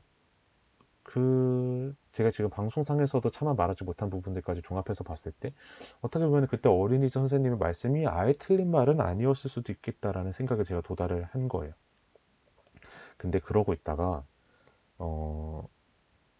[1.03, 5.51] 그 제가 지금 방송상에서도 차마 말하지 못한 부분들까지 종합해서 봤을 때
[5.99, 11.25] 어떻게 보면 그때 어린이집 선생님의 말씀이 아예 틀린 말은 아니었을 수도 있겠다라는 생각을 제가 도달을
[11.31, 11.73] 한 거예요.
[13.17, 14.23] 근데 그러고 있다가
[14.97, 15.67] 어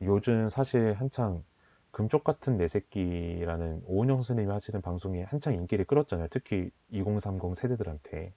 [0.01, 1.43] 요즘 사실 한창
[1.91, 6.29] 금쪽 같은 내 새끼라는 오은영 선생님이 하시는 방송이 한창 인기를 끌었잖아요.
[6.31, 8.33] 특히 2030 세대들한테.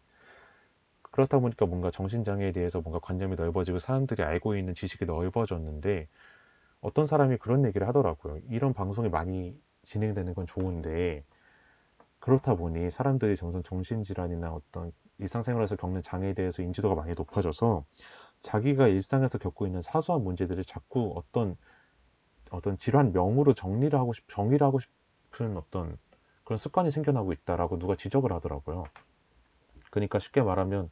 [1.02, 6.06] 그렇다 보니까 뭔가 정신장애에 대해서 뭔가 관념이 넓어지고 사람들이 알고 있는 지식이 넓어졌는데
[6.80, 8.38] 어떤 사람이 그런 얘기를 하더라고요.
[8.50, 11.24] 이런 방송이 많이 진행되는 건 좋은데
[12.20, 17.84] 그렇다 보니 사람들이 점점 정신질환이나 어떤 일상생활에서 겪는 장애에 대해서 인지도가 많이 높아져서
[18.42, 21.56] 자기가 일상에서 겪고 있는 사소한 문제들을 자꾸 어떤
[22.50, 25.98] 어떤 질환명으로 정리를 하고 싶, 정의를 하고 싶은 어떤
[26.44, 28.84] 그런 습관이 생겨나고 있다라고 누가 지적을 하더라고요.
[29.90, 30.90] 그러니까 쉽게 말하면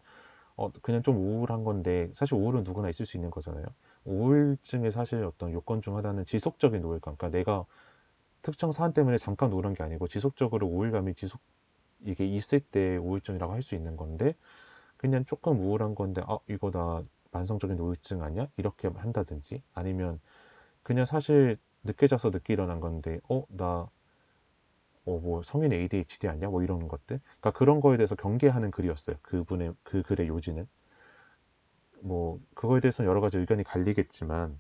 [0.57, 3.65] 어, 그냥 좀 우울한 건데 사실 우울은 누구나 있을 수 있는 거잖아요.
[4.07, 7.17] 우울증의 사실 어떤 요건 중 하나는 지속적인 우울감.
[7.17, 7.67] 그러니까 내가
[8.43, 11.41] 특정 사안 때문에 잠깐 우울한 게 아니고 지속적으로 우울감이 지속
[12.05, 14.35] 이게 있을 때 우울증이라고 할 수 있는 건데
[14.99, 18.49] 그냥 조금 우울한 건데 아 이거 나 만성적인 우울증 아니야?
[18.59, 20.21] 이렇게 한다든지 아니면
[20.85, 23.91] 그냥 사실 늦게 자서 늦게 일어난 건데 어나
[25.07, 26.49] 어 뭐 성인 ADHD 아니야?
[26.51, 29.17] 뭐 이런 것들 그러니까 그런 거에 대해서 경계하는 글이었어요.
[29.23, 30.67] 그분의 그 글의 요지는
[32.01, 34.59] 뭐 그거에 대해서는 여러 가지 의견이 갈리겠지만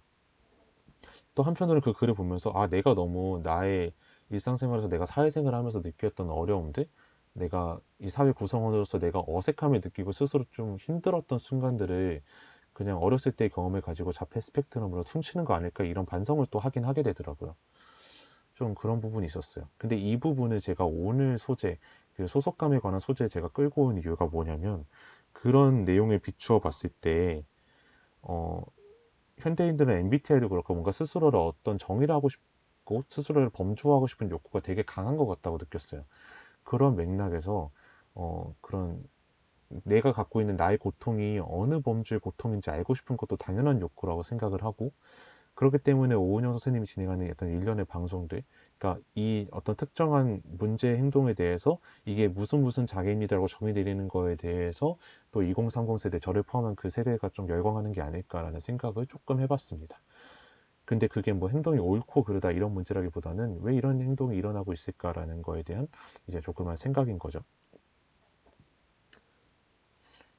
[1.34, 3.92] 또 한편으로는 그 글을 보면서 아 내가 너무 나의
[4.30, 6.88] 일상생활에서 내가 사회생활을 하면서 느꼈던 어려움들
[7.34, 12.22] 내가 이 사회 구성원으로서 내가 어색함을 느끼고 스스로 좀 힘들었던 순간들을
[12.72, 17.02] 그냥 어렸을 때 경험을 가지고 자폐 스펙트럼으로 퉁치는 거 아닐까 이런 반성을 또 하긴 하게
[17.02, 17.54] 되더라고요.
[18.54, 19.66] 좀 그런 부분이 있었어요.
[19.76, 21.78] 근데 이 부분을 제가 오늘 소재,
[22.16, 24.86] 그 소속감에 관한 소재 제가 끌고 온 이유가 뭐냐면
[25.42, 27.44] 그런 내용을 비추어 봤을 때,
[28.22, 28.62] 어,
[29.38, 35.16] 현대인들은 MBTI를 그렇고 뭔가 스스로를 어떤 정의를 하고 싶고 스스로를 범주화하고 싶은 욕구가 되게 강한
[35.16, 36.04] 것 같다고 느꼈어요.
[36.64, 37.70] 그런 맥락에서
[38.14, 39.02] 어, 그런
[39.84, 44.92] 내가 갖고 있는 나의 고통이 어느 범주의 고통인지 알고 싶은 것도 당연한 욕구라고 생각을 하고
[45.54, 48.42] 그렇기 때문에 오은영 선생님이 진행하는 어떤 일련의 방송들,
[48.78, 54.96] 그러니까 이 어떤 특정한 문제 행동에 대해서 이게 무슨 무슨 장애인이라고 정의 내리는 거에 대해서
[55.32, 59.98] 또 2030 세대, 저를 포함한 그 세대가 좀 열광하는 게 아닐까라는 생각을 조금 해봤습니다.
[60.84, 65.88] 근데 그게 뭐 행동이 옳고 그르다 이런 문제라기보다는 왜 이런 행동이 일어나고 있을까라는 거에 대한
[66.28, 67.40] 이제 조그만 생각인 거죠.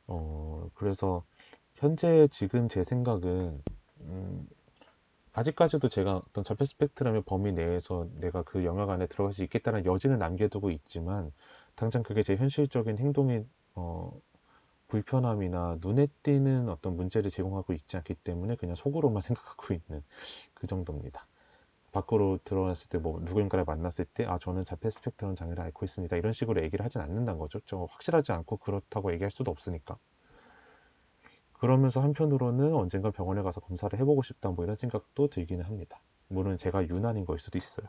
[0.07, 1.23] 어, 그래서
[1.75, 3.61] 현재 지금 제 생각은
[4.01, 4.47] 음,
[5.37, 10.17] 아직까지도 제가 어떤 자폐 스펙트럼의 범위 내에서 내가 그 영역 안에 들어갈 수 있겠다는 여지는
[10.19, 11.31] 남겨두고 있지만
[11.75, 14.11] 당장 그게 제 현실적인 행동의 어,
[14.89, 20.03] 불편함이나 눈에 띄는 어떤 문제를 제공하고 있지 않기 때문에 그냥 속으로만 생각하고 있는
[20.55, 21.27] 그 정도입니다.
[21.93, 26.15] 밖으로 드러났을 때 뭐 누군가를 만났을 때 아 저는 자폐 스펙트럼 장애를 앓고 있습니다.
[26.17, 27.59] 이런 식으로 얘기를 하진 않는다는 거죠.
[27.67, 29.97] 저 확실하지 않고 그렇다고 얘기할 수도 없으니까.
[31.57, 35.99] 그러면서 한편으로는 언젠가 병원에 가서 검사를 해보고 싶다 뭐 이런 생각도 들기는 합니다.
[36.27, 37.87] 물론 제가 유난인 걸 수도 있어요.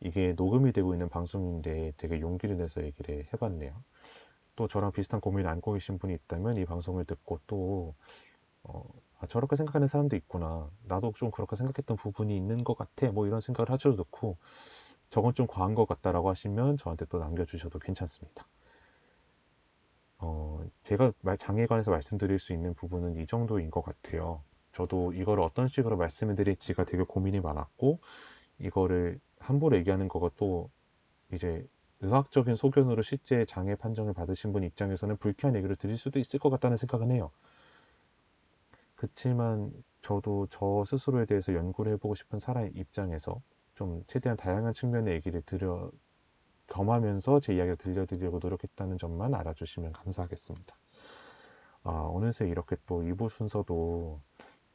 [0.00, 3.74] 이게 녹음이 되고 있는 방송인데 되게 용기를 내서 얘기를 해봤네요.
[4.56, 7.94] 또 저랑 비슷한 고민을 안고 계신 분이 있다면 이 방송을 듣고 또
[8.64, 8.84] 어,
[9.20, 10.70] 아, 저렇게 생각하는 사람도 있구나.
[10.84, 13.10] 나도 좀 그렇게 생각했던 부분이 있는 것 같아.
[13.10, 14.36] 뭐 이런 생각을 하셔도 좋고
[15.10, 18.46] 저건 좀 과한 것 같다라고 하시면 저한테 또 남겨주셔도 괜찮습니다.
[20.18, 24.42] 어, 제가 장애에 관해서 말씀드릴 수 있는 부분은 이 정도인 것 같아요.
[24.72, 28.00] 저도 이거를 어떤 식으로 말씀을 드릴지가 되게 고민이 많았고,
[28.58, 30.70] 이거를 함부로 얘기하는 거가 또
[31.32, 31.66] 이제
[32.00, 36.76] 의학적인 소견으로 실제 장애 판정을 받으신 분 입장에서는 불쾌한 얘기를 드릴 수도 있을 것 같다는
[36.76, 37.30] 생각은 해요.
[38.96, 43.40] 그렇지만 저도 저 스스로에 대해서 연구를 해보고 싶은 사람 입장에서
[43.74, 45.90] 좀 최대한 다양한 측면의 얘기를 드려
[46.68, 50.76] 겸하면서 제 이야기를 들려드리려고 노력했다는 점만 알아주시면 감사하겠습니다.
[51.84, 54.20] 아, 어느새 이렇게 또 2부 순서도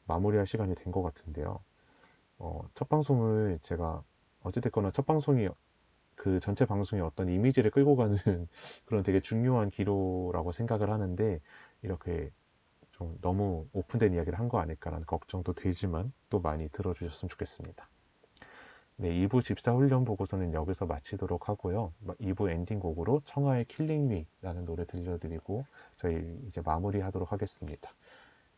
[0.06, 1.60] 마무리할 시간이 된 것 같은데요.
[2.38, 4.02] 어, 첫 방송을 제가
[4.42, 5.48] 어찌됐거나 첫 방송이
[6.16, 8.16] 그 전체 방송의 어떤 이미지를 끌고 가는
[8.86, 11.40] 그런 되게 중요한 기로라고 생각을 하는데
[11.82, 12.30] 이렇게
[12.92, 17.88] 좀 너무 오픈된 이야기를 한 거 아닐까라는 걱정도 들지만 또 많이 들어주셨으면 좋겠습니다.
[19.00, 21.94] 네, 2부 집사 훈련 보고서는 여기서 마치도록 하고요.
[22.20, 25.64] 2부 엔딩곡으로 청하의 Killing Me라는 노래 들려드리고
[25.96, 27.94] 저희 이제 마무리하도록 하겠습니다.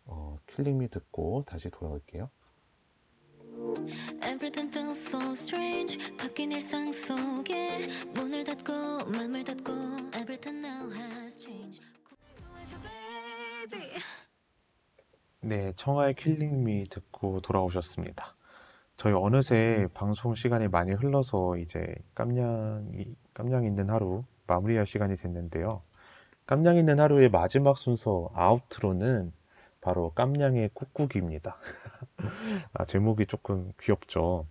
[0.04, 2.28] 어, Killing Me 듣고 다시 돌아올게요.
[4.24, 9.72] Everything feels so strange 바뀐 일상 속에 문을 닫고 맘을 닫고
[10.18, 11.84] Everything now has changed
[15.40, 18.34] 네, 청하의 Killing Me 듣고 돌아오셨습니다.
[19.02, 25.82] 저희 어느새 방송 시간이 많이 흘러서 이제 깜냥이, 깜냥 있는 하루 마무리할 시간이 됐는데요.
[26.46, 29.32] 깜냥 있는 하루의 마지막 순서 아우트로는
[29.80, 31.56] 바로 깜냥의 꾹꾹이입니다.
[32.74, 34.46] 아, 제목이 조금 귀엽죠.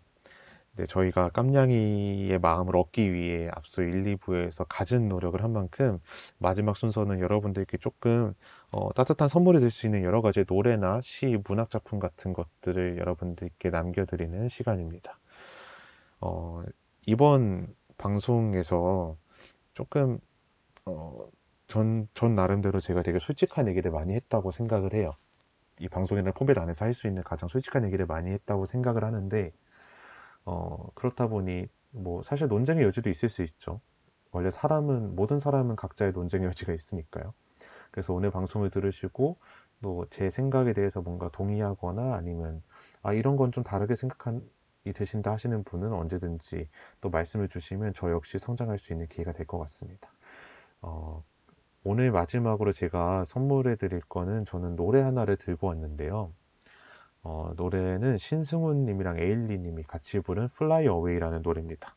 [0.78, 6.00] 네, 저희가 깜냥이의 마음을 얻기 위해 앞서 1, 2부에서 갖은 노력을 한 만큼
[6.38, 8.34] 마지막 순서는 여러분들께 조금
[8.72, 13.70] 어, 따뜻한 선물이 될 수 있는 여러 가지 노래나 시, 문학 작품 같은 것들을 여러분들께
[13.70, 15.20] 남겨드리는 시간입니다.
[16.22, 16.64] 어,
[17.06, 19.18] 이번 방송에서
[19.74, 20.20] 조금
[20.86, 21.28] 어,
[21.68, 25.14] 전, 전 나름대로 제가 되게 솔직한 얘기를 많이 했다고 생각을 해요.
[25.80, 29.52] 이 방송이라는 포맷 안에서 할 수 있는 가장 솔직한 얘기를 많이 했다고 생각을 하는데
[30.46, 33.82] 어, 그렇다 보니 뭐 사실 논쟁의 여지도 있을 수 있죠.
[34.32, 37.34] 원래 사람은 모든 사람은 각자의 논쟁의 여지가 있으니까요.
[37.92, 39.38] 그래서 오늘 방송을 들으시고
[39.82, 42.64] 또 제 생각에 대해서 뭔가 동의하거나 아니면
[43.04, 44.42] 아 이런 건 좀 다르게 생각이
[44.96, 46.70] 드신다 하시는 분은 언제든지
[47.02, 50.10] 또 말씀을 주시면 저 역시 성장할 수 있는 기회가 될 것 같습니다.
[50.82, 51.24] 어,
[51.84, 56.34] 오늘 마지막으로 제가 선물해 드릴 거는 저는 노래 하나를 들고 왔는데요.
[57.24, 61.96] 어, 노래는 신승훈 님이랑 에일리 님이 같이 부른 Fly Away라는 노래입니다.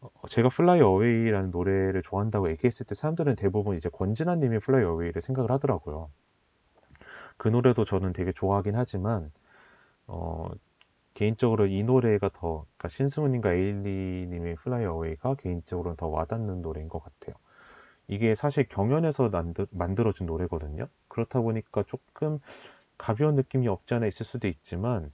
[0.00, 5.22] 어, 제가 Fly Away라는 노래를 좋아한다고 얘기했을 때 사람들은 대부분 이제 권진아 님이 Fly Away를
[5.22, 6.10] 생각을 하더라고요.
[7.36, 9.30] 그 노래도 저는 되게 좋아하긴 하지만
[10.06, 10.48] 어,
[11.14, 16.88] 개인적으로 이 노래가 더 그러니까 신승훈 님과 에일리 님의 Fly Away가 개인적으로는 더 와닿는 노래인
[16.88, 17.36] 것 같아요.
[18.08, 20.88] 이게 사실 경연에서 만들, 만들어진 노래거든요.
[21.08, 22.40] 그렇다 보니까 조금
[23.02, 25.12] 가벼운 느낌이 없지 않아 있을 수도 있지만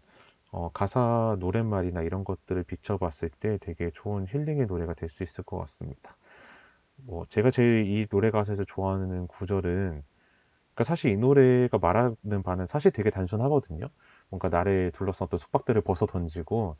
[0.52, 5.58] 어, 가사 노랫말이나 이런 것들을 비춰봤을 때 되게 좋은 힐링의 노래가 될 수 있을 것
[5.60, 6.16] 같습니다.
[6.96, 10.02] 뭐 제가 제일 이 노래 가사에서 좋아하는 구절은
[10.74, 13.88] 그러니까 사실 이 노래가 말하는 바는 사실 되게 단순하거든요.
[14.30, 16.76] 뭔가 나를 둘러싼 어떤 속박들을 벗어 던지고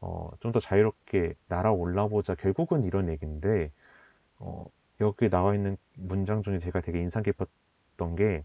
[0.00, 2.34] 어, 좀 더 자유롭게 날아올라 보자.
[2.36, 3.72] 결국은 이런 얘기인데
[4.38, 4.66] 어,
[5.00, 8.44] 여기 나와 있는 문장 중에 제가 되게 인상 깊었던 게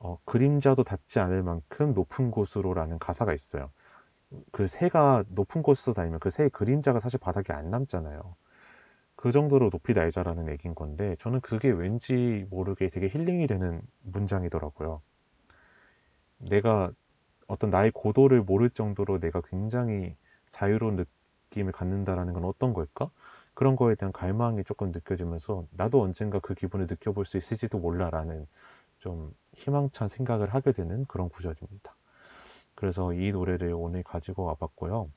[0.00, 3.70] 어, 그림자도 닿지 않을 만큼 높은 곳으로라는 가사가 있어요.
[4.52, 8.36] 그 새가 높은 곳에서 다니면 그 새의 그림자가 사실 바닥에 안 남잖아요.
[9.16, 15.02] 그 정도로 높이 날자라는 얘기인 건데 저는 그게 왠지 모르게 되게 힐링이 되는 문장이더라고요.
[16.38, 16.90] 내가
[17.48, 20.16] 어떤 나의 고도를 모를 정도로 내가 굉장히
[20.50, 21.04] 자유로운
[21.50, 23.10] 느낌을 갖는다라는 건 어떤 걸까?
[23.54, 28.46] 그런 거에 대한 갈망이 조금 느껴지면서 나도 언젠가 그 기분을 느껴볼 수 있을지도 몰라라는
[29.00, 31.94] 좀 희망찬 생각을 하게 되는 그런 구절입니다.
[32.74, 35.10] 그래서 이 노래를 오늘 가지고 와봤고요.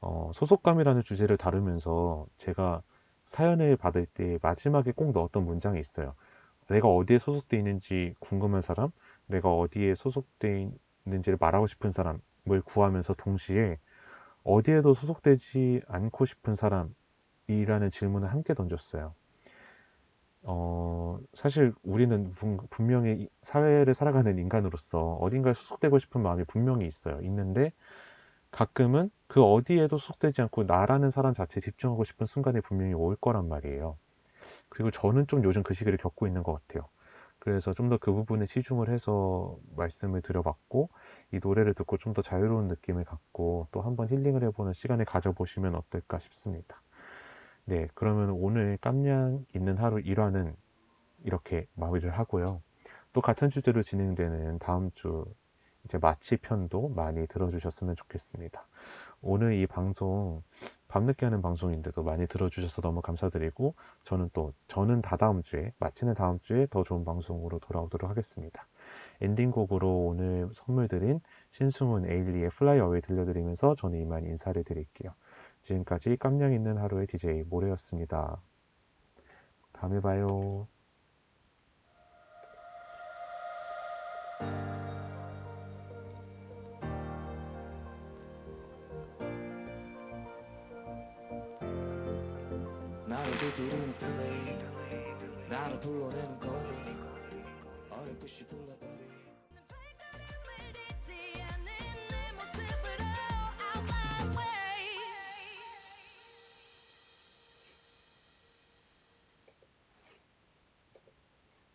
[0.00, 2.82] 어, 소속감이라는 주제를 다루면서 제가
[3.26, 6.14] 사연을 받을 때 마지막에 꼭 넣었던 문장이 있어요.
[6.68, 8.90] 내가 어디에 소속돼 있는지 궁금한 사람,
[9.26, 10.70] 내가 어디에 소속돼
[11.06, 13.78] 있는지를 말하고 싶은 사람을 구하면서 동시에
[14.44, 19.14] 어디에도 소속되지 않고 싶은 사람이라는 질문을 함께 던졌어요.
[20.44, 27.20] 어, 사실 우리는 분- 분명히 이- 사회를 살아가는 인간으로서 어딘가에 소속되고 싶은 마음이 분명히 있어요.
[27.22, 27.72] 있는데
[28.50, 33.96] 가끔은 그 어디에도 소속되지 않고 나라는 사람 자체에 집중하고 싶은 순간이 분명히 올 거란 말이에요.
[34.68, 36.88] 그리고 저는 좀 요즘 그 시기를 겪고 있는 것 같아요.
[37.40, 40.90] 그래서 좀 더 그 부분에 치중을 해서 말씀을 드려봤고,
[41.32, 46.18] 이 노래를 듣고 좀 더 자유로운 느낌을 갖고 또 한번 힐링을 해보는 시간을 가져보시면 어떨까
[46.20, 46.80] 싶습니다.
[47.66, 50.54] 네, 그러면 오늘 깜냥 있는 하루 1화는
[51.24, 52.60] 이렇게 마무리를 하고요.
[53.14, 55.24] 또 같은 주제로 진행되는 다음 주
[55.84, 58.66] 이제 마치 편도 많이 들어주셨으면 좋겠습니다.
[59.22, 60.42] 오늘 이 방송
[60.88, 66.66] 밤늦게 하는 방송인데도 많이 들어주셔서 너무 감사드리고 저는 또 저는 다다음 주에 마치는 다음 주에
[66.70, 68.66] 더 좋은 방송으로 돌아오도록 하겠습니다.
[69.22, 71.20] 엔딩곡으로 오늘 선물 드린
[71.52, 75.14] 신승훈 에일리의 Fly Away 들려드리면서 저는 이만 인사를 드릴게요.
[75.64, 78.40] 지금까지 깜냥 있는 하루의 DJ 모레였습니다.
[79.72, 80.68] 다음에 봐요.
[93.06, 97.04] 나를 두드리는 필링 나를 불러내는 calling
[97.90, 98.46] 어렴풋이